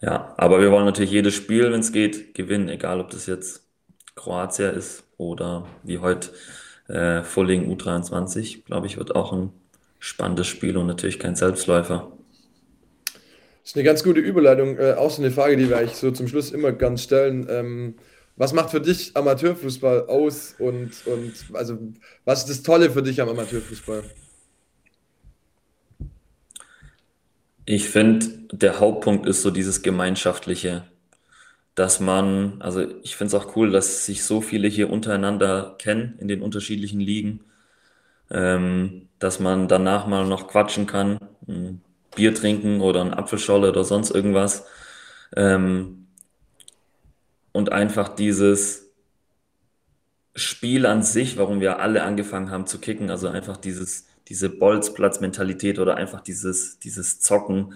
[0.01, 3.65] ja, aber wir wollen natürlich jedes Spiel, wenn es geht, gewinnen, egal ob das jetzt
[4.15, 6.31] Kroatien ist oder wie heute
[6.89, 9.53] äh, Fulling U23, glaube ich, wird auch ein
[9.99, 12.11] spannendes Spiel und natürlich kein Selbstläufer.
[13.15, 14.79] Das ist eine ganz gute Überleitung.
[14.79, 17.47] Äh, auch so eine Frage, die wir eigentlich so zum Schluss immer ganz stellen.
[17.51, 17.95] Ähm,
[18.37, 21.79] was macht für dich Amateurfußball aus und, und also
[22.25, 24.05] was ist das Tolle für dich am Amateurfußball?
[27.65, 30.85] Ich finde, der Hauptpunkt ist so dieses Gemeinschaftliche,
[31.75, 36.17] dass man, also ich finde es auch cool, dass sich so viele hier untereinander kennen
[36.21, 37.41] in den unterschiedlichen Ligen,
[38.31, 41.19] ähm, dass man danach mal noch quatschen kann,
[41.49, 41.81] ein
[42.15, 44.67] Bier trinken oder ein Apfelscholle oder sonst irgendwas.
[45.35, 46.06] Ähm,
[47.57, 48.93] und einfach dieses
[50.35, 55.79] Spiel an sich, warum wir alle angefangen haben zu kicken, also einfach dieses, diese Bolzplatz-Mentalität
[55.79, 57.73] oder einfach dieses, dieses Zocken,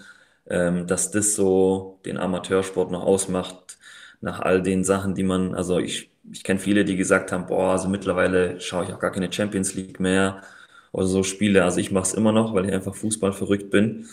[0.47, 3.79] ähm, dass das so den Amateursport noch ausmacht,
[4.21, 7.71] nach all den Sachen, die man, also ich, ich kenne viele, die gesagt haben, boah,
[7.71, 10.43] also mittlerweile schaue ich auch gar keine Champions League mehr
[10.91, 11.63] oder so Spiele.
[11.63, 14.05] Also ich mache es immer noch, weil ich einfach Fußball verrückt bin.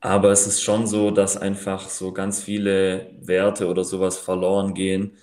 [0.00, 5.16] Aber es ist schon so, dass einfach so ganz viele Werte oder sowas verloren gehen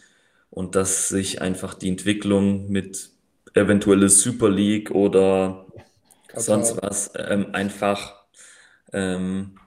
[0.49, 3.09] und dass sich einfach die Entwicklung mit
[3.53, 5.65] eventuelle Super League oder
[6.35, 8.25] sonst was ähm, einfach,
[8.91, 9.57] ähm,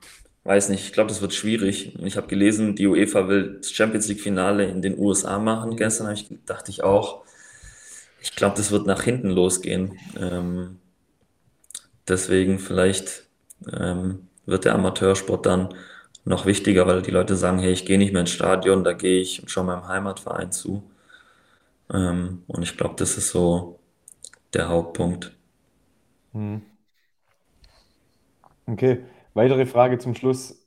[0.45, 1.97] weiß nicht, ich glaube, das wird schwierig.
[2.03, 5.77] Ich habe gelesen, die UEFA will das Champions League Finale in den USA machen.
[5.77, 7.25] Gestern ich, dachte ich auch,
[8.21, 9.99] ich glaube, das wird nach hinten losgehen.
[10.19, 10.79] Ähm,
[12.09, 13.25] deswegen vielleicht
[13.73, 15.75] ähm, wird der Amateursport dann
[16.25, 19.21] noch wichtiger, weil die Leute sagen, hey, ich gehe nicht mehr ins Stadion, da gehe
[19.21, 20.83] ich und schaue meinem Heimatverein zu.
[21.93, 23.81] Ähm, und ich glaube, das ist so
[24.55, 25.33] der Hauptpunkt.
[26.33, 26.57] Hm.
[28.67, 29.05] Okay,
[29.35, 30.63] weitere Frage zum Schluss.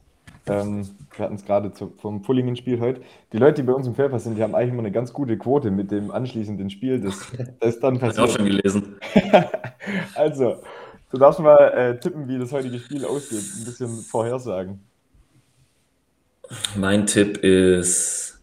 [0.47, 3.01] Ähm, wir hatten es gerade zu- vom Pullingen-Spiel heute.
[3.33, 5.37] Die Leute, die bei uns im Fairpass sind, die haben eigentlich immer eine ganz gute
[5.37, 7.27] Quote mit dem anschließenden Spiel, das,
[7.59, 8.35] das dann Habe ich auch passiert.
[8.35, 8.99] schon gelesen.
[10.13, 10.61] Also,
[11.11, 13.43] du darfst mal äh, tippen, wie das heutige Spiel ausgeht.
[13.57, 14.79] Ein bisschen vorhersagen.
[16.75, 18.39] Mein Tipp ist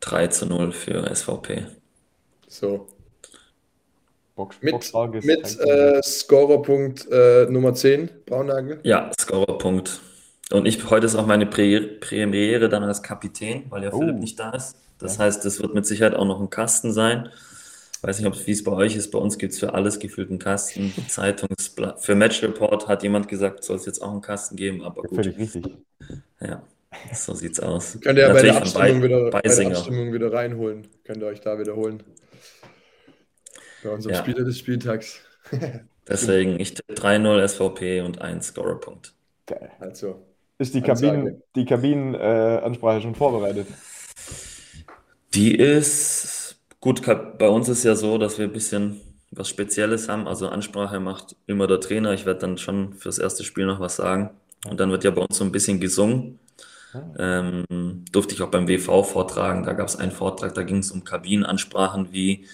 [0.00, 1.66] 3 zu 0 für SVP.
[2.48, 2.86] So.
[4.36, 8.80] Box, Mit, mit äh, Scorerpunkt äh, Nummer 10, Braunagel.
[8.82, 10.00] Ja, Scorerpunkt.
[10.50, 13.98] Und ich, heute ist auch meine Premiere dann als Kapitän, weil ja Oh.
[14.00, 14.76] Philipp nicht da ist.
[14.98, 17.28] Das heißt, es wird mit Sicherheit auch noch ein Kasten sein.
[18.04, 19.10] Weiß nicht, ob es wie es bei euch ist.
[19.12, 20.92] Bei uns gibt es für alles gefühlt einen Kasten.
[21.08, 22.04] Zeitungsblatt.
[22.04, 25.14] Für Match Report hat jemand gesagt, soll es jetzt auch einen Kasten geben, aber gut.
[25.14, 25.64] Völlig richtig.
[26.38, 26.62] Ja,
[27.14, 27.98] so sieht's aus.
[28.02, 29.66] Könnt ihr ja bei der, Abstimmung Bei- wieder, bei der.
[29.68, 30.86] Abstimmung wieder reinholen.
[31.04, 32.02] Könnt ihr euch da wiederholen.
[33.82, 34.20] Bei unserem Ja.
[34.20, 35.20] Spieler des Spieltags.
[36.06, 39.14] Deswegen, ich tippe 3-0 SVP und ein Scorerpunkt.
[39.46, 39.70] Geil.
[39.80, 40.26] Also,
[40.58, 40.82] Ist die.
[40.82, 43.66] Kabinen, die Kabinenansprache äh, schon vorbereitet?
[45.32, 46.43] Die ist
[46.84, 47.00] gut,
[47.38, 50.28] bei uns ist ja so, dass wir ein bisschen was Spezielles haben.
[50.28, 52.12] Also Ansprache macht immer der Trainer.
[52.12, 54.30] Ich werde dann schon fürs erste Spiel noch was sagen.
[54.68, 56.38] Und dann wird ja bei uns so ein bisschen gesungen.
[57.18, 59.64] Ähm, durfte ich auch beim WV vortragen.
[59.64, 62.46] Da gab es einen Vortrag, da ging es um Kabinenansprachen, wie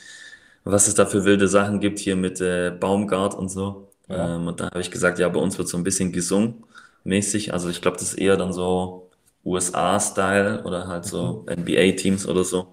[0.62, 3.88] was es da für wilde Sachen gibt hier mit äh, Baumgart und so.
[4.08, 4.36] Ja.
[4.36, 6.62] Ähm, und da habe ich gesagt, ja, bei uns wird so ein bisschen gesungen
[7.02, 7.52] mäßig.
[7.52, 9.10] Also ich glaube, das ist eher dann so
[9.44, 12.68] USA-Style oder halt so NBA-Teams oder so.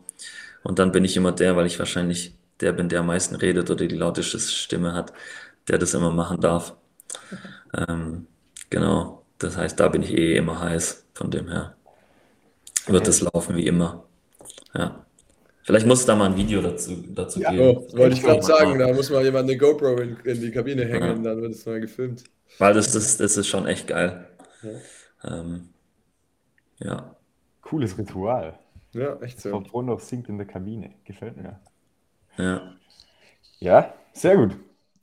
[0.64, 3.70] Und dann bin ich immer der, weil ich wahrscheinlich der bin, der am meisten redet
[3.70, 5.14] oder die lauteste Stimme hat,
[5.68, 6.76] der das immer machen darf.
[7.76, 8.28] Ähm,
[8.70, 9.24] genau.
[9.40, 11.06] Das heißt, da bin ich eh immer heiß.
[11.14, 11.76] Von dem her
[12.88, 14.06] wird es laufen wie immer.
[14.74, 15.06] Ja.
[15.64, 17.52] Vielleicht muss es da mal ein Video dazu, dazu Ja.
[17.52, 17.78] geben.
[17.78, 20.52] oh, wollte ich gerade Mal- sagen, da muss mal jemand eine GoPro in, in die
[20.52, 22.24] Kabine hängen, dann wird es mal gefilmt.
[22.58, 24.28] Weil das, das, das ist schon echt geil.
[25.24, 25.70] Ähm,
[26.80, 27.16] ja.
[27.62, 28.58] Cooles Ritual.
[28.98, 29.50] Ja, echt so.
[29.50, 30.94] Frau Brunnow singt in der Kabine.
[31.06, 31.60] Gefällt mir.
[32.38, 32.76] Ja.
[33.60, 34.56] Ja, sehr gut.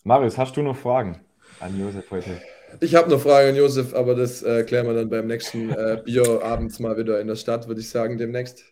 [0.04, 1.20] Marius, hast du noch Fragen
[1.60, 2.40] an Josef heute?
[2.80, 6.02] Ich habe noch Fragen an Josef, aber das äh, klären wir dann beim nächsten äh,
[6.04, 8.64] Bier abends mal wieder in der Stadt, würde ich sagen, demnächst.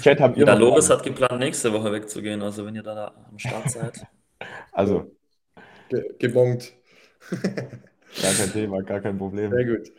[0.00, 2.42] Chat, habt ihr Ja, noch Loris hat geplant, nächste Woche wegzugehen.
[2.42, 4.06] Also wenn ihr da am Start seid.
[4.72, 5.10] Also,
[5.88, 6.72] Ge gebongt.
[7.30, 9.50] gar kein Thema, gar kein Problem.
[9.50, 9.92] Sehr gut.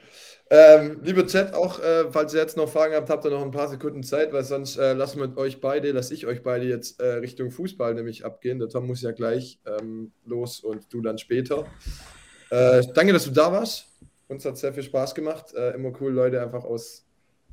[0.52, 3.52] Ähm, lieber Chat, auch äh, falls ihr jetzt noch Fragen habt, habt ihr noch ein
[3.52, 7.00] paar Sekunden Zeit, weil sonst äh, lassen wir euch beide, lasse ich euch beide jetzt
[7.00, 8.58] äh, Richtung Fußball nämlich abgehen.
[8.58, 11.68] Der Tom muss ja gleich ähm, los und du dann später.
[12.50, 13.86] Äh, danke, dass du da warst.
[14.28, 15.54] Uns hat sehr viel Spaß gemacht.
[15.54, 17.06] Äh, immer cool, Leute einfach aus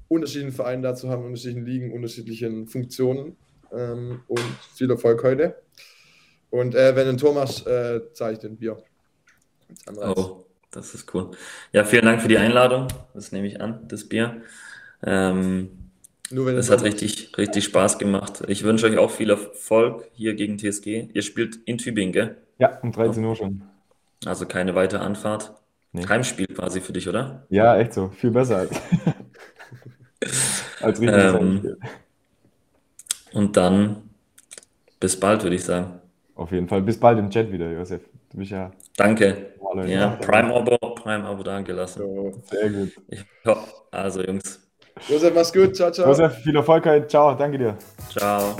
[0.09, 3.37] unterschiedlichen Vereinen da zu haben, unterschiedlichen Ligen, unterschiedlichen Funktionen.
[3.73, 4.41] Ähm, und
[4.75, 5.57] viel Erfolg heute.
[6.49, 8.79] Und äh, wenn du ein Tor machst, zahle ich den Bier.
[9.85, 10.17] Als Anreiz.
[10.17, 10.46] Oh,
[10.77, 11.31] das ist cool.
[11.73, 12.89] Ja, vielen Dank für die Einladung.
[13.15, 14.43] Das nehme ich an, das Bier.
[15.03, 15.71] Ähm,
[16.31, 18.43] Nur wenn ein hat richtig, richtig Spaß gemacht.
[18.47, 21.09] Ich wünsche euch auch viel Erfolg hier gegen TSG.
[21.13, 22.37] Ihr spielt in Tübingen, gell?
[22.59, 23.63] Ja, um 13 Uhr schon.
[24.25, 25.53] Also keine weitere Anfahrt.
[25.93, 26.07] Nee.
[26.07, 27.47] Heimspiel quasi für dich, oder?
[27.49, 28.09] Ja, echt so.
[28.09, 28.81] Viel besser als,
[30.81, 31.77] als richtiges Ähm.
[33.33, 34.03] Und dann
[35.01, 36.01] bis bald, würde ich sagen.
[36.35, 36.83] Auf jeden Fall.
[36.83, 38.03] Bis bald im Chat wieder, Josef.
[38.31, 39.55] Du bist ja Danke.
[39.87, 40.11] Ja.
[40.23, 42.01] Prime-Abo, Prime-Abo da gelassen.
[42.01, 42.33] So.
[42.51, 42.93] Sehr gut.
[43.09, 43.57] Ich, ja,
[43.91, 44.61] also Jungs,
[45.09, 45.77] Josef, mach's gut.
[45.77, 46.09] Ciao, ciao.
[46.09, 47.07] Josef, viel Erfolg heute.
[47.07, 47.77] Ciao, danke dir.
[48.11, 48.57] ciao.